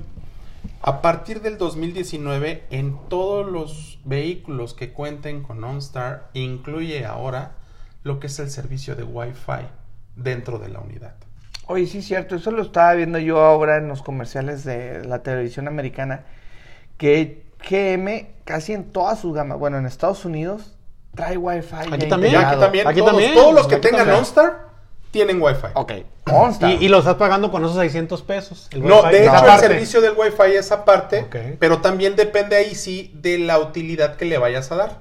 [0.82, 7.58] A partir del 2019, en todos los vehículos que cuenten con OnStar, incluye ahora
[8.04, 9.68] lo que es el servicio de Wi-Fi
[10.16, 11.16] dentro de la unidad.
[11.68, 15.22] Oye, sí es cierto, eso lo estaba viendo yo ahora en los comerciales de la
[15.22, 16.24] televisión americana,
[16.98, 20.78] que GM casi en todas sus gamas, bueno, en Estados Unidos,
[21.16, 21.76] trae Wi-Fi.
[21.92, 22.34] Aquí también.
[22.36, 22.48] Integrado.
[22.54, 23.34] aquí también, Aquí todos, también.
[23.34, 24.20] todos los que Aquí tengan también.
[24.20, 24.69] OnStar
[25.12, 25.68] tienen Wi-Fi.
[25.74, 25.94] Ok.
[26.70, 28.68] Y, y lo estás pagando con esos 600 pesos.
[28.72, 31.26] el No, de hecho, el servicio del Wi-Fi es aparte,
[31.60, 35.00] pero también depende ahí sí de la utilidad que le vayas a dar.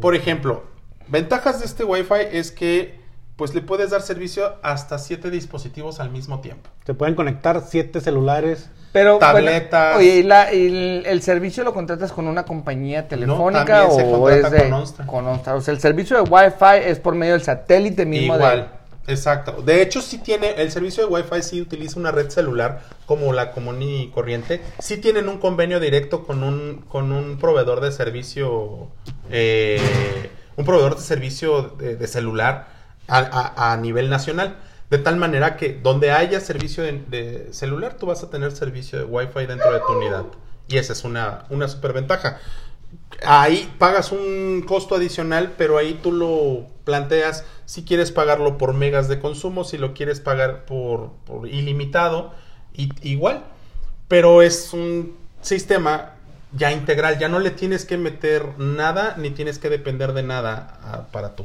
[0.00, 0.64] Por ejemplo,
[1.08, 3.04] ventajas de este Wi-Fi es que
[3.36, 6.70] pues le puedes dar servicio hasta siete dispositivos al mismo tiempo.
[6.84, 8.70] Te pueden conectar siete celulares.
[8.92, 9.94] Pero, tabletas.
[9.94, 14.00] bueno, oye, ¿y la- y el, el servicio lo contratas con una compañía telefónica también
[14.00, 15.06] se o contrata es de con OnStar.
[15.06, 15.54] con OnStar?
[15.56, 18.38] O sea, el servicio de Wi-Fi es por medio del satélite mismo.
[18.38, 18.70] de- Igual,
[19.06, 19.62] exacto.
[19.62, 23.52] De hecho, sí tiene, el servicio de Wi-Fi sí utiliza una red celular como la
[23.52, 24.62] común y corriente.
[24.78, 28.88] Sí tienen un convenio directo con un, con un proveedor de servicio,
[29.30, 32.68] eh, un proveedor de servicio de, de celular
[33.08, 34.56] a, a- a nivel nacional.
[34.90, 39.04] De tal manera que donde haya servicio de, celular, tú vas a tener servicio de
[39.04, 40.24] Wi-Fi dentro de tu unidad.
[40.68, 42.38] Y esa es una, una superventaja.
[43.24, 49.08] Ahí pagas un costo adicional, pero ahí tú lo planteas si quieres pagarlo por megas
[49.08, 52.34] de consumo, si lo quieres pagar por, por ilimitado,
[53.02, 53.44] igual.
[54.08, 56.12] Pero es un sistema
[56.52, 60.78] ya integral, ya no le tienes que meter nada ni tienes que depender de nada
[60.82, 61.44] ah, para, tu,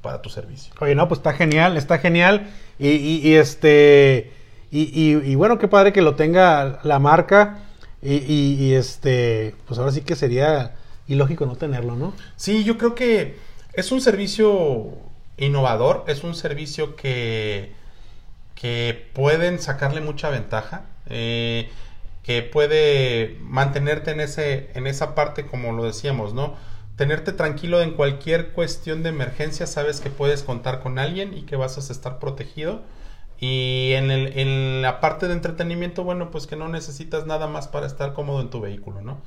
[0.00, 0.72] para tu servicio.
[0.80, 2.48] Oye, no, pues está genial, está genial.
[2.78, 4.32] Y, y- y este.
[4.70, 7.58] Y, y- bueno, qué padre que lo tenga la marca.
[8.00, 9.54] Y este.
[9.66, 10.76] Pues ahora sí que sería
[11.08, 12.14] ilógico no tenerlo, ¿no?
[12.36, 13.38] Sí, yo creo que
[13.72, 14.92] es un servicio
[15.36, 17.72] innovador, es un servicio que,
[18.54, 21.70] que pueden sacarle mucha ventaja, eh,
[22.24, 26.56] que puede mantenerte en, ese, en esa parte, como lo decíamos, ¿no?
[26.96, 31.56] Tenerte tranquilo en cualquier cuestión de emergencia, sabes que puedes contar con alguien y que
[31.56, 32.82] vas a estar protegido.
[33.40, 37.68] Y en, el- en la parte de entretenimiento, bueno, pues que no necesitas nada más
[37.68, 39.18] para estar cómodo en tu vehículo, ¿no?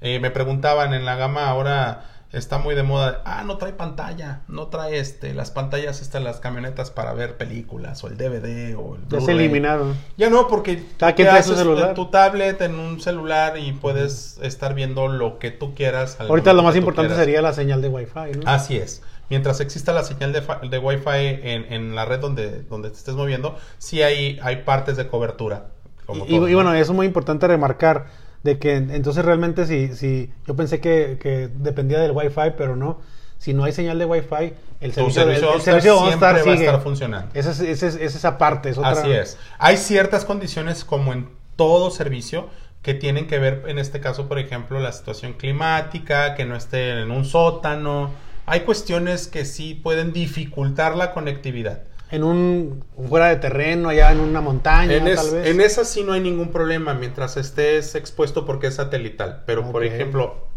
[0.00, 4.42] Eh, me preguntaban en la gama ahora está muy de moda, ah, no trae pantalla,
[4.48, 8.96] no trae este, las pantallas están las camionetas para ver películas o el DVD o
[8.96, 9.36] el Ya se Blu-ray".
[9.38, 9.94] eliminaron.
[10.18, 15.08] Ya no, porque te haces en tu tablet, en un celular y puedes estar viendo
[15.08, 16.18] lo que tú quieras.
[16.20, 17.24] Ahorita lo más importante quieras.
[17.24, 18.50] sería la señal de Wi-Fi, ¿no?
[18.50, 19.02] Así es.
[19.30, 23.14] Mientras exista la señal de, de Wi-Fi en, en la red donde, donde te estés
[23.14, 25.68] moviendo, sí hay, hay partes de cobertura.
[26.04, 26.56] como Y, y- todo, y ¿no?
[26.58, 31.48] bueno, es muy importante remarcar de que entonces realmente si, si yo pensé que, que
[31.52, 33.00] dependía del Wi-Fi, pero no.
[33.38, 36.54] si no hay señal de Wi-Fi, el servicio, servicio el OnStar servicio siempre va a
[36.54, 37.30] estar funcionando.
[37.34, 38.68] Esa es, esa es- es esa parte.
[38.70, 39.38] Es otra- Así es.
[39.58, 42.48] Hay ciertas condiciones como en todo servicio
[42.82, 47.00] que tienen que ver, en este caso, por ejemplo, la situación climática, que no esté
[47.02, 48.10] en un sótano.
[48.46, 51.82] Hay cuestiones que sí pueden dificultar la conectividad.
[52.10, 55.46] En un fuera de terreno, allá en una montaña, En, es- tal vez.
[55.46, 59.42] en esa sí no hay ningún problema mientras estés expuesto porque es satelital.
[59.46, 60.48] Pero, por ejemplo,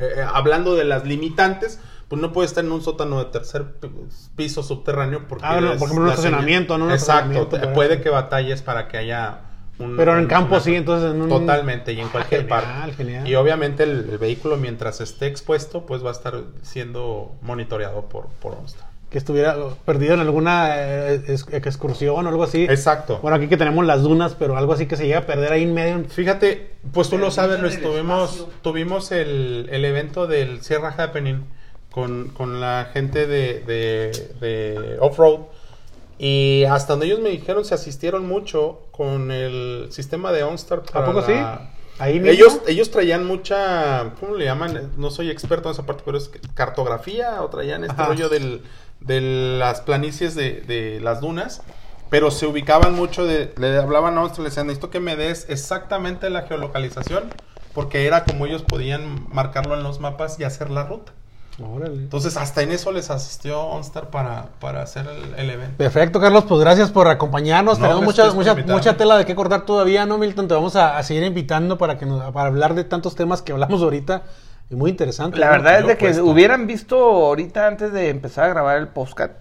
[0.00, 3.88] eh, hablando de las limitantes, pues no puede estar en un sótano de tercer pi-
[4.36, 5.44] piso subterráneo porque...
[5.46, 6.84] Ah, no, es por ejemplo, un estacionamiento, ¿no?
[6.86, 7.48] Un Exacto.
[7.74, 9.40] puede que batalles para que haya...
[9.78, 11.28] un- Pero en un- campo una- sí, entonces en un...
[11.30, 12.92] Totalmente, y en Ah, cualquier genial, parte.
[12.94, 13.26] genial.
[13.26, 18.28] Y obviamente el, el vehículo mientras esté expuesto, pues va a estar siendo monitoreado por,
[18.40, 18.91] por OnStar.
[19.12, 19.54] Que estuviera
[19.84, 22.64] perdido en alguna eh, excursión o algo así.
[22.64, 23.18] Exacto.
[23.20, 25.64] Bueno, aquí que tenemos las dunas, pero algo así que se llega a perder ahí
[25.64, 26.04] en medio.
[26.08, 28.48] Fíjate, pues tú lo sabes, lo espacio.
[28.62, 31.44] tuvimos el, el evento del Sierra Happening
[31.92, 35.40] con, con la gente de, de, de Off-Road
[36.18, 40.78] y hasta donde ellos me dijeron se asistieron mucho con el sistema de OnStar.
[40.78, 41.32] ¿A para poco sí?
[41.98, 42.30] Ahí mismo.
[42.30, 44.92] Ellos, ellos traían mucha, ¿cómo le llaman?
[44.96, 48.06] No soy experto en esa parte, pero es cartografía o traían este Ajá.
[48.06, 48.62] rollo del,
[49.04, 49.20] de
[49.58, 51.62] las planicies de, de las dunas,
[52.10, 55.46] pero se ubicaban mucho, de, le hablaban a nosotros, le decían, necesito que me des
[55.48, 57.24] exactamente la geolocalización,
[57.74, 61.12] porque era como ellos podían marcarlo en los mapas y hacer la ruta.
[61.60, 61.96] Órale.
[61.96, 65.76] Entonces, hasta en eso les asistió OnStar para, para hacer el, el evento.
[65.76, 67.78] Perfecto, Carlos, pues gracias por acompañarnos.
[67.78, 70.48] No, Tenemos mucha, mucha, mucha tela de qué cortar todavía, ¿no, Milton?
[70.48, 73.52] Te vamos a, a seguir invitando para que nos, para hablar de tantos temas que
[73.52, 74.22] hablamos ahorita.
[74.70, 75.38] Y muy interesante.
[75.38, 76.24] La verdad es de que puesto.
[76.24, 79.32] hubieran visto ahorita antes de empezar a grabar el podcast.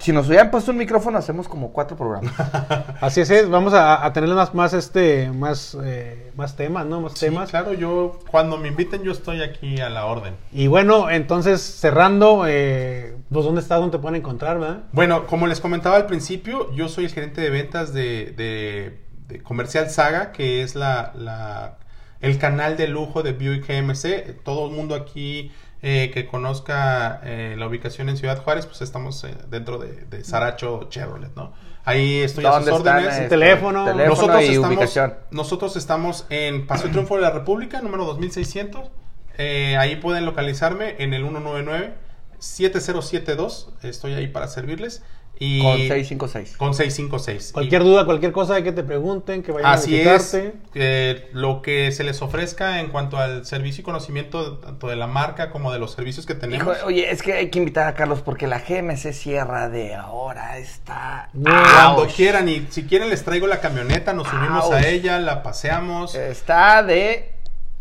[0.00, 2.34] Si nos hubieran puesto un micrófono, hacemos como cuatro programas.
[3.00, 7.00] Así es, es, vamos a, a tener más, más, este, más, eh, más temas, ¿no?
[7.00, 7.48] Más Sí, temas.
[7.48, 10.34] claro, yo cuando me inviten yo estoy aquí a la orden.
[10.52, 13.78] Y bueno, entonces cerrando, eh, pues ¿dónde estás?
[13.78, 14.80] ¿Dónde te pueden encontrar, verdad?
[14.92, 19.42] Bueno, como les comentaba al principio, yo soy el gerente de ventas de, de- de
[19.42, 21.78] Comercial Saga, que es la, la-
[22.24, 24.42] el canal de lujo de Buick GMC.
[24.42, 25.52] Todo el mundo aquí
[25.82, 30.24] eh, que conozca eh, la ubicación en Ciudad Juárez, pues estamos eh, dentro de, de
[30.24, 31.52] Saracho Chevrolet, ¿no?
[31.84, 33.14] Ahí estoy a sus ¿Dónde están, órdenes.
[33.14, 33.92] este, Teléfono.
[33.94, 35.14] Nosotros y estamos, ubicación.
[35.30, 38.90] nosotros estamos en Paseo Triunfo de la República, número 2600.
[39.36, 41.92] Eh, ahí pueden localizarme en el 199
[42.38, 43.68] 7072.
[43.82, 45.02] Estoy ahí para servirles.
[45.38, 46.56] Y Con 656.
[46.56, 47.50] con 656.
[47.52, 50.32] Cualquier Y- duda, cualquier cosa que te pregunten, que vayan Así a es.
[50.32, 50.54] visitarte.
[50.76, 55.08] eh, lo que se les ofrezca en cuanto al servicio y conocimiento tanto de la
[55.08, 56.76] marca como de los servicios que tenemos.
[56.76, 60.56] Hijo, oye, es que hay que invitar a Carlos porque la GMC Sierra de ahora
[60.58, 61.30] está.
[61.32, 62.14] Cuando Ouch.
[62.14, 66.14] quieran y si quieren les traigo la camioneta, nos subimos a ella, la paseamos.
[66.14, 67.33] Está de.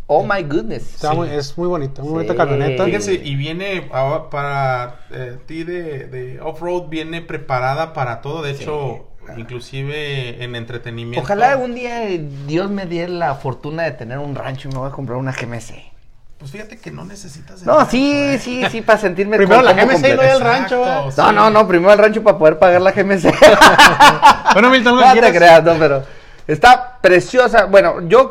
[0.07, 0.95] Oh my goodness.
[0.95, 1.15] Está Sí.
[1.15, 2.13] muy- es muy bonita, muy Sí.
[2.15, 2.85] bonita camioneta.
[2.85, 8.41] Fíjense, y viene a- para eh, ti de, de off-road, viene preparada para todo.
[8.41, 11.21] De hecho, inclusive en entretenimiento.
[11.23, 12.01] Ojalá algún día
[12.47, 15.31] Dios me diera la fortuna de tener un rancho y me voy a comprar una
[15.31, 15.91] GMC.
[16.37, 17.61] Pues fíjate que no necesitas.
[17.61, 18.37] el No, rancho, sí, ¿eh?
[18.39, 21.11] sí, sí, para sentirme Primero la GMC y luego el Exacto, rancho, ¿eh?
[21.11, 21.21] sí.
[21.21, 23.31] No, no, no, primero el rancho para poder pagar la GMC.
[24.53, 26.03] Bueno, Milton, ¿algo no te creas, no, pero
[26.45, 27.65] está preciosa.
[27.65, 28.29] Bueno, yo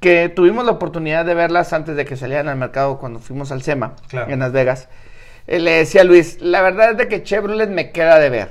[0.00, 3.62] que, tuvimos la oportunidad de verlas antes de que salieran al mercado cuando fuimos al
[3.62, 4.30] SEMA Claro.
[4.32, 4.88] en Las Vegas,
[5.46, 8.48] eh, le decía a Luis, la verdad es de que Chevrolet me queda de ver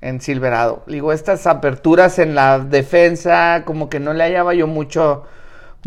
[0.00, 0.82] en Silverado.
[0.86, 5.24] Digo, estas aperturas en la defensa, como que no le hallaba yo mucho...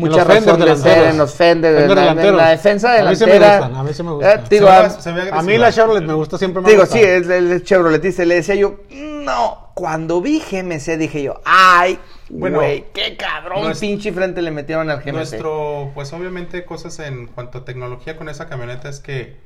[0.00, 2.48] Mucha razón de ser en los fenders, en la, en la delanteros.
[2.50, 3.66] defensa A mí sí me delantera.
[3.66, 3.90] gustan, a mí
[4.20, 4.26] me.
[4.28, 6.62] Eh, digo, Se ve- a- se ve A mí la Chevrolet me gusta siempre.
[6.62, 6.96] me Digo, gusta.
[6.96, 8.24] sí, es el Chevroletista.
[8.24, 9.70] Le decía yo, no.
[9.74, 11.98] Cuando vi GMC dije yo, ay,
[12.30, 15.12] Bueno, güey, qué cabrón nues- pinche frente le metieron al GMC.
[15.12, 19.36] Nuestro, pues obviamente cosas en cuanto a tecnología con esa camioneta es que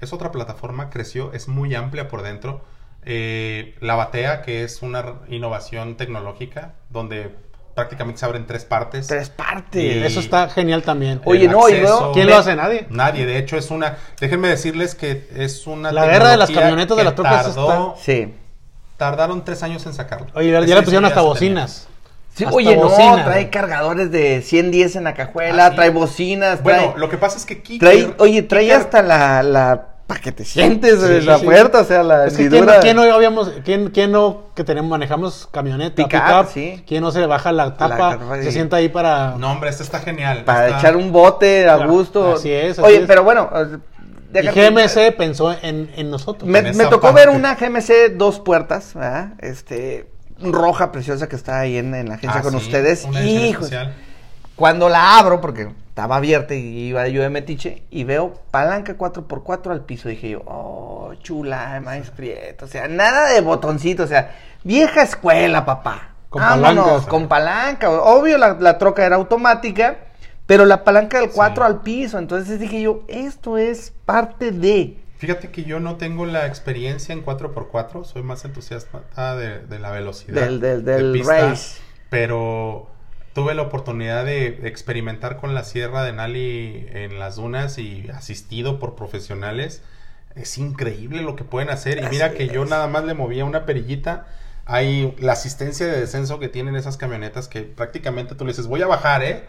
[0.00, 2.64] es otra plataforma, creció, es muy amplia por dentro.
[3.04, 7.30] Eh, la batea, que es una innovación tecnológica, donde
[7.74, 9.06] prácticamente se abren tres partes.
[9.06, 9.82] Tres partes.
[9.82, 11.20] Y- Eso está genial también.
[11.24, 12.54] Oye, no, y acceso- luego- ¿Quién lo hace?
[12.54, 12.86] Nadie.
[12.90, 16.96] Nadie, de hecho es una, déjenme decirles que es una La guerra de las camionetas
[16.96, 18.34] de que la troca tardó- Sí.
[18.98, 20.26] Tardaron tres años en sacarlo.
[20.34, 21.88] Oye, ya, le pusieron hasta bocinas.
[22.34, 22.88] Sí, Hasta oye, no,
[23.24, 27.44] trae cargadores de 110 en la cajuela, trae bocinas, Bueno, trae, lo que pasa es
[27.44, 31.26] que Kicker, trae- oye, trae Kicker- hasta la, la, para que te sientes Sí, en
[31.26, 31.44] la sí.
[31.44, 34.88] puerta, o sea, la Es que ¿quién, quién no habíamos, quién, quién no que tenemos,
[34.90, 36.84] manejamos camioneta, Pickup, pickup, sí.
[36.88, 39.98] quién no se le baja la tapa, se sienta ahí para No, hombre, este está
[40.00, 40.44] genial.
[40.44, 42.32] para está- echar un bote a Claro, gusto.
[42.36, 43.06] así es, así Oye, es.
[43.06, 43.78] pero bueno, eh,
[44.42, 46.48] y GMC pensó en, en nosotros.
[46.48, 47.26] Me, en me esa tocó parte.
[47.26, 49.34] ver una GMC dos puertas, ¿verdad?
[49.38, 50.06] Este,
[50.42, 53.04] roja preciosa que está ahí en, en la agencia Ah, con sí, ustedes.
[53.04, 53.20] una
[54.56, 59.70] cuando la abro, porque estaba abierta y iba yo de metiche y veo palanca 4x4
[59.70, 60.08] al piso.
[60.08, 62.66] Dije yo, oh, chula, maestrieto.
[62.66, 66.10] O sea, nada de botoncito, o sea, vieja escuela, papá.
[66.28, 67.06] Con Vámonos, palancas.
[67.08, 67.90] Con palanca.
[67.90, 69.96] Obvio, la, la troca era automática,
[70.46, 71.70] pero la palanca del 4 Sí.
[71.72, 72.18] al piso.
[72.18, 74.98] Entonces dije yo, esto es parte de.
[75.22, 79.92] Fíjate que yo no tengo la experiencia en 4x4, soy más entusiasta de, de la
[79.92, 80.42] velocidad.
[80.42, 81.80] Del- del- de pista, race.
[82.10, 82.90] Pero
[83.32, 88.80] tuve la oportunidad de experimentar con la sierra de Nali en las dunas y asistido
[88.80, 89.80] por profesionales.
[90.34, 91.98] Es increíble lo que pueden hacer.
[92.02, 94.26] Y mira Así que yo nada más le movía una perillita.
[94.64, 98.82] Hay la asistencia de descenso que tienen esas camionetas que prácticamente tú le dices, voy
[98.82, 99.44] a bajar, ¿eh?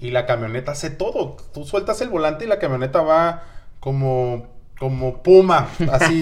[0.00, 1.36] Y la camioneta hace todo.
[1.52, 3.42] Tú sueltas el volante y la camioneta va
[3.80, 4.46] como,
[4.78, 6.20] como puma, así,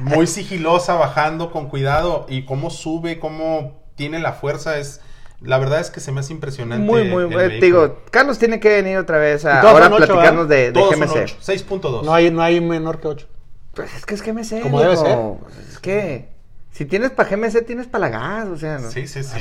[0.00, 2.26] muy sigilosa, bajando con cuidado.
[2.28, 5.00] Y cómo sube, cómo tiene la fuerza, es...
[5.40, 6.84] La verdad es que se me hace impresionante.
[6.84, 7.38] Muy, muy, bueno.
[7.38, 7.60] Vehículo.
[7.60, 11.06] digo, Carlos tiene que venir otra vez a ahora ocho, platicarnos de, de Todos son
[11.06, 11.16] GMC.
[11.16, 12.02] ocho, 6.2.
[12.02, 13.28] No hay, no hay menor que 8.
[13.72, 14.62] Pues es que es GMC.
[14.62, 15.38] Como debe mijo.
[15.70, 16.28] Es que
[16.72, 18.78] si tienes para GMC, tienes para la gas, o sea.
[18.78, 18.90] ¿no?
[18.90, 19.36] Sí, sí, sí.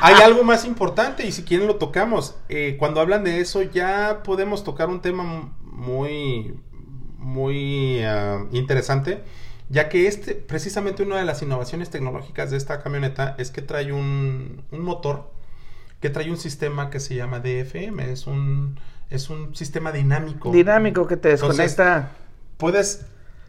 [0.00, 2.36] Hay algo más importante y si quieren lo tocamos.
[2.48, 6.58] Eh, cuando hablan de eso ya podemos tocar un tema muy,
[7.18, 9.22] muy ah, interesante,
[9.68, 13.92] ya que este, precisamente una de las innovaciones tecnológicas de esta camioneta es que trae
[13.92, 15.30] un, un motor
[16.00, 18.78] que trae un sistema que se llama DFM, es un,
[19.10, 20.50] es un sistema dinámico.
[20.52, 22.10] Dinámico que te Entonces, desconecta.
[22.56, 23.04] Puedes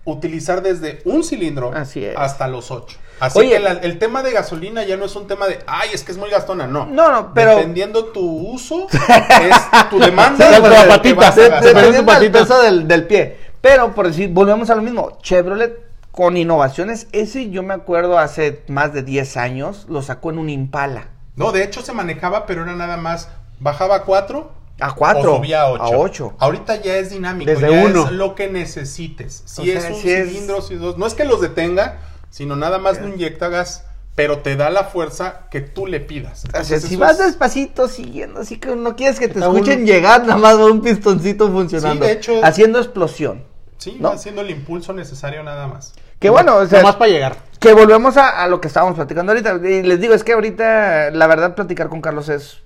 [0.05, 2.97] utilizar desde un cilindro Así hasta los ocho.
[3.19, 3.49] Así Oye.
[3.51, 6.11] que la- el tema de gasolina ya no es un tema de, ay, es que
[6.11, 6.85] es muy gastona, no.
[6.87, 10.49] No, no, pero- Dependiendo tu uso, es tu demanda.
[10.87, 12.39] Patita, del patita.
[12.39, 13.48] peso del, del pie.
[13.61, 15.17] Pero por decir, volvemos a lo mismo.
[15.21, 15.77] Chevrolet
[16.11, 20.49] con innovaciones, ese yo me acuerdo hace más de 10 años, lo sacó en un
[20.49, 21.09] Impala.
[21.35, 23.29] No, de hecho se manejaba, pero era nada más,
[23.59, 24.51] bajaba a cuatro.
[24.81, 25.33] A 4.
[25.33, 25.83] O subía a 8.
[25.83, 26.33] A 8.
[26.39, 27.51] Ahorita ya es dinámico.
[27.51, 28.05] Desde ya uno.
[28.05, 29.43] es lo que necesites.
[29.45, 30.97] Si O sea, es un si es- cilindro, si es dos.
[30.97, 31.97] No es que los detenga,
[32.29, 33.85] sino nada más no inyecta gas,
[34.15, 36.45] pero te da la fuerza que tú le pidas.
[36.57, 39.85] O sea, si vas es- despacito siguiendo, así que no quieres que te escuchen un-
[39.85, 42.05] llegar, nada más va un pistoncito funcionando.
[42.05, 43.43] Sí, de hecho- Haciendo explosión.
[43.79, 44.09] Sí, ¿no?
[44.09, 45.93] haciendo el impulso necesario nada más.
[46.19, 47.37] Que bueno, o sea, Nomás para llegar.
[47.59, 49.55] que volvemos a, a lo que estábamos platicando ahorita.
[49.67, 52.61] Y les digo, es que ahorita, la verdad, platicar con Carlos es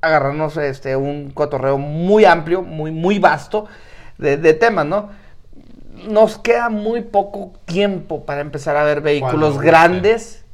[0.00, 3.66] agarrarnos este un cotorreo muy amplio, muy, muy vasto
[4.18, 5.10] de, de temas, ¿no?
[6.08, 10.44] Nos queda muy poco tiempo para empezar a ver vehículos grandes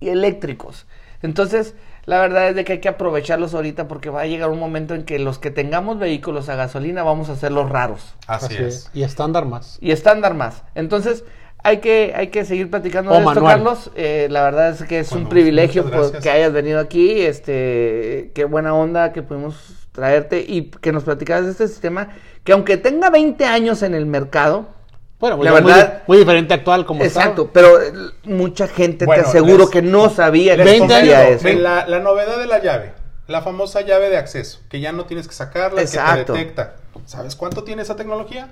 [0.00, 0.86] y eléctricos.
[1.22, 1.74] Entonces,
[2.10, 4.96] la verdad es de que hay que aprovecharlos ahorita porque va a llegar un momento
[4.96, 8.90] en que los que tengamos vehículos a gasolina vamos a hacerlos raros Así, es.
[8.92, 9.78] Y estándar más.
[9.80, 10.64] y estándar más.
[10.74, 11.22] Entonces,
[11.62, 13.54] hay que, hay que seguir platicando O de esto, manual.
[13.54, 13.92] Carlos.
[13.94, 17.20] Eh, la verdad es que es Bueno, un privilegio pues, que hayas venido aquí.
[17.20, 22.08] Este, qué buena onda que pudimos traerte y que nos platicaras de este sistema
[22.42, 24.66] que aunque tenga 20 años en el mercado,
[25.20, 27.92] Bueno, pues La muy verdad- muy, diferente actual como exacto, pero eh,
[28.24, 31.44] mucha gente Bueno, te aseguro les- que no sabía que Les 20 existía eso.
[31.44, 32.94] ven, La, la novedad de la llave,
[33.28, 36.32] la famosa llave de acceso, que ya no tienes que sacarla, Exacto.
[36.32, 36.76] que te detecta.
[37.04, 38.48] ¿Sabes cuánto tiene esa tecnología?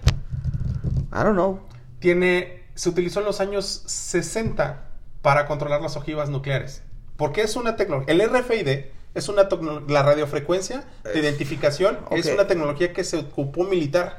[1.11, 1.61] I don't know.
[2.01, 4.83] Tiene, se utilizó en los años 60
[5.23, 6.83] para controlar las ojivas nucleares.
[7.17, 8.13] Porque es una tecnología.
[8.13, 8.69] El RFID
[9.15, 9.49] es una
[9.89, 14.19] la radiofrecuencia de identificación es una tecnología que se ocupó militar.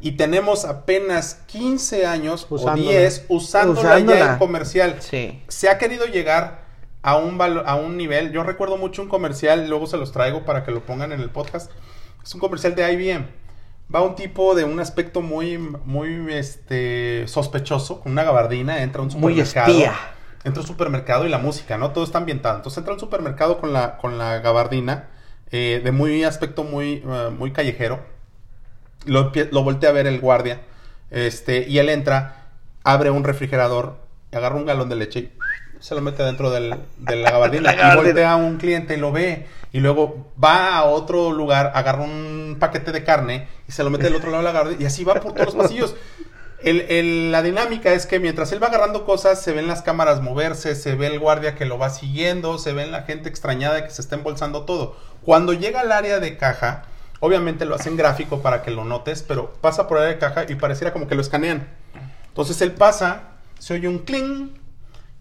[0.00, 2.88] Y tenemos apenas 15 años Usándola.
[2.88, 4.32] o 10 usándola, ya Usándola.
[4.32, 4.96] en comercial.
[5.00, 5.42] Sí.
[5.48, 6.62] Se ha querido llegar
[7.02, 8.32] a un, a un nivel.
[8.32, 11.30] Yo recuerdo mucho un comercial, luego se los traigo para que lo pongan en el
[11.30, 11.70] podcast.
[12.22, 13.26] Es un comercial de IBM.
[13.92, 19.04] Va un tipo de un aspecto muy, muy este, sospechoso, con una gabardina, entra a
[19.06, 19.70] un Muy supermercado.
[19.72, 19.94] espía.
[20.44, 21.90] Entra a un supermercado y la música, ¿no?
[21.92, 22.56] Todo está ambientado.
[22.56, 25.08] Entonces entra a un supermercado con la, con la gabardina,
[25.50, 28.00] eh, de muy aspecto muy, eh, muy callejero.
[29.08, 29.32] Lo,
[29.62, 30.60] voltea a ver el guardia.
[31.10, 32.46] Este, y él entra,
[32.84, 33.96] abre un refrigerador,
[34.32, 35.30] agarra un galón de leche y
[35.80, 37.72] se lo mete dentro del- de la gabardina.
[37.76, 39.46] La y voltea a un cliente y lo ve.
[39.72, 44.04] Y luego va a otro lugar, agarra un paquete de carne y se lo mete
[44.04, 44.82] del otro lado de la gabardina.
[44.82, 45.94] Y así va por todos los pasillos.
[46.62, 50.20] El- el- la dinámica es que mientras él va agarrando cosas, se ven las cámaras
[50.22, 53.90] moverse, se ve el guardia que lo va siguiendo, se ve la gente extrañada que
[53.90, 54.96] se está embolsando todo.
[55.22, 56.82] Cuando llega al área de caja,
[57.20, 60.54] obviamente lo hacen gráfico para que lo notes, pero pasa por área de caja y
[60.54, 61.68] pareciera como que lo escanean.
[62.28, 63.22] Entonces él pasa,
[63.58, 64.50] se oye un cling,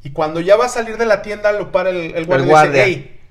[0.03, 2.49] y cuando ya va a salir de la tienda, lo para el, el guardia y
[2.49, 2.85] guardia.
[2.85, 3.21] dice, hey,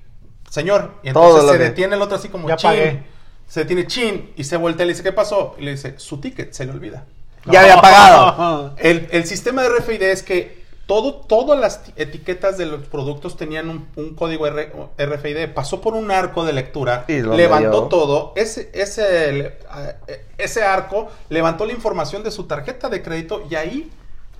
[0.49, 0.91] señor.
[1.03, 2.69] Y entonces se que- detiene el otro así como Ya chin.
[2.69, 3.03] pagué.
[3.47, 5.55] Se detiene chin y se voltea y le dice, ¿qué pasó?
[5.57, 7.05] Y le dice, su ticket se le olvida.
[7.45, 8.75] Ya había pagado.
[8.77, 13.37] El, el sistema de RFID es que todo, todas las ti- etiquetas de los productos
[13.37, 15.49] tenían un, un código R- RFID.
[15.53, 18.33] Pasó por un arco de lectura, levantó todo.
[18.35, 19.57] Ese, ese, eh,
[20.37, 23.91] ese arco levantó la información de su tarjeta de crédito y ahí.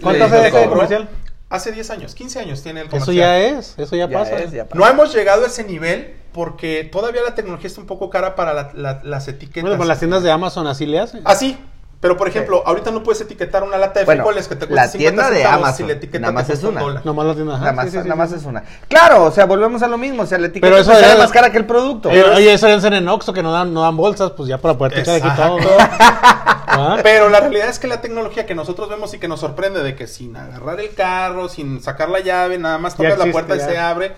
[0.01, 0.69] ¿Cuánto le- hace le ese cobró.
[0.71, 1.09] comercial?
[1.49, 3.15] Hace 10 años, 15 años tiene el Eso comercial.
[3.17, 4.39] ya es, eso ya, Ya pasa.
[4.39, 4.77] es, ya pasa.
[4.77, 8.53] No hemos llegado a ese nivel porque todavía la tecnología está un poco cara para
[8.53, 9.63] la- la- las etiquetas.
[9.63, 11.21] Bueno, con las tiendas de Amazon así le hacen.
[11.23, 11.57] Así.
[11.99, 14.75] Pero, por ejemplo, ahorita no puedes etiquetar una lata de Bueno, frijoles que te cuesta
[14.85, 16.81] la 50 tienda de Amazon, si la etiqueta nada te más es un una.
[16.81, 17.05] dólar.
[17.05, 17.53] Nomás la tienda.
[17.55, 18.63] ajá, Nada más, sí, sí, nada más es una.
[18.87, 20.21] Claro, o sea, volvemos a lo mismo.
[20.21, 22.09] O sea, la etiqueta Pero eso te sale es- más cara que el producto.
[22.09, 24.59] Oye, oye, eso deben ser en Oxxo que no dan, no dan bolsas, pues ya
[24.59, 25.15] para poder todo.
[25.15, 25.59] Exacto.
[26.69, 26.97] ¿Ah?
[27.01, 29.95] Pero la realidad es que la tecnología que nosotros vemos y que nos sorprende de
[29.95, 33.59] que sin agarrar el carro, sin sacar la llave, nada más tocas la puerta y
[33.59, 33.65] ya.
[33.65, 34.15] se abre,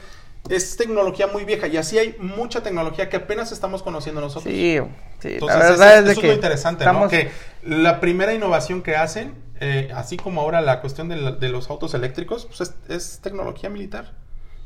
[0.50, 1.68] es tecnología muy vieja.
[1.68, 4.52] Y así hay mucha tecnología que apenas estamos conociendo nosotros.
[4.54, 4.80] Sí,
[5.20, 5.28] sí.
[5.34, 6.92] Entonces, la eso, verdad es de eso que es lo interesante, ¿no?
[6.92, 7.32] estamos- Que
[7.64, 11.70] la primera innovación que hacen, eh, así como ahora la cuestión de, la- de los
[11.70, 14.14] autos eléctricos, pues es, es tecnología militar.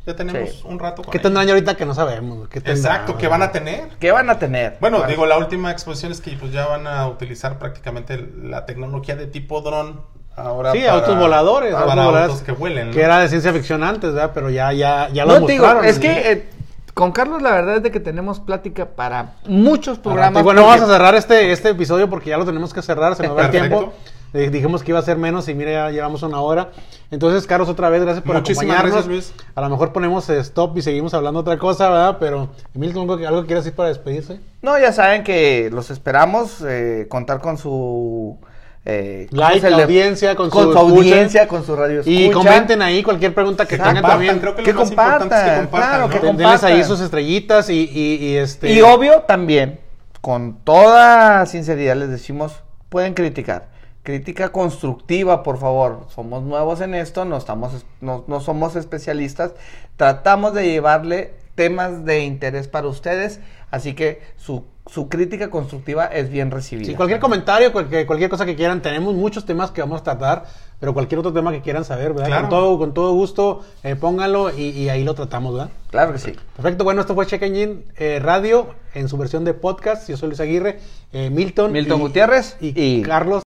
[0.06, 0.62] Ya tenemos Sí.
[0.66, 2.50] un rato con ¿Qué tendrán ahorita que no sabemos?
[2.66, 3.88] Exacto, ¿qué van a tener?
[4.02, 4.76] ¿Qué van a tener?
[4.82, 8.66] Bueno, Bueno, digo, la última exposición es que pues, ya van a utilizar prácticamente la
[8.66, 10.02] tecnología de tipo dron
[10.36, 11.72] ahora Sí, para- autos voladores.
[11.74, 12.88] para autos voladores autos que vuelen.
[12.88, 12.94] ¿no?
[12.94, 14.32] Que era de ciencia ficción antes, ¿verdad?
[14.34, 15.90] Pero ya, ya, ya lo No, te digo, mostraron.
[15.90, 16.02] es ¿sí?
[16.02, 16.50] que eh,
[16.94, 20.42] con Carlos la verdad es de que tenemos plática para muchos programas.
[20.42, 23.16] Y bueno, porque- vamos a cerrar este, este episodio porque ya lo tenemos que cerrar,
[23.16, 23.94] se nos va el tiempo.
[24.36, 26.70] Eh, dijimos que iba a ser menos y mira, ya llevamos una hora.
[27.12, 29.06] Entonces, Carlos, otra vez, gracias por Muchísimas acompañarnos.
[29.08, 29.46] gracias, Luis.
[29.54, 32.18] A lo mejor ponemos eh, stop y seguimos hablando otra cosa, ¿verdad?
[32.20, 34.40] Pero, Emilio, ¿algo, que- algo que quieras decir para despedirse?
[34.64, 38.40] No, ya saben que los esperamos, eh, contar con su...
[38.86, 42.50] eh, ¿cómo Like, le- audiencia, con, con su audiencia, con su radio Y escucha.
[42.50, 43.96] comenten ahí cualquier pregunta que Exacto.
[43.96, 44.40] tengan Compartan, también.
[44.42, 46.10] creo que, Que lo más importante es que compartan, compartan, claro, ¿no?
[46.14, 46.72] que Denles compartan.
[46.72, 48.74] ahí sus estrellitas y, y, y este...
[48.74, 49.80] Y obvio también,
[50.22, 53.72] con toda sinceridad les decimos, pueden criticar.
[54.04, 56.08] Crítica constructiva, por favor.
[56.14, 59.52] Somos nuevos en esto, no, estamos, no, no somos especialistas.
[59.96, 63.40] Tratamos de llevarle temas de interés para ustedes,
[63.72, 66.86] así que su, su crítica constructiva es bien recibida.
[66.88, 70.44] Sí, cualquier comentario, cualquier, cualquier cosa que quieran, tenemos muchos temas que vamos a tratar,
[70.80, 72.28] pero cualquier otro tema que quieran saber, ¿verdad?
[72.28, 72.42] Claro.
[72.42, 75.70] Con, todo, con todo gusto, eh, pónganlo y, y ahí lo tratamos, ¿verdad?
[75.90, 76.34] Claro que sí.
[76.58, 80.10] Perfecto, bueno, esto fue Check Engine eh, Radio en su versión de podcast.
[80.10, 80.80] Yo soy Luis Aguirre,
[81.14, 81.72] eh, Milton.
[81.72, 83.42] Milton y- Gutiérrez y, y- Carlos.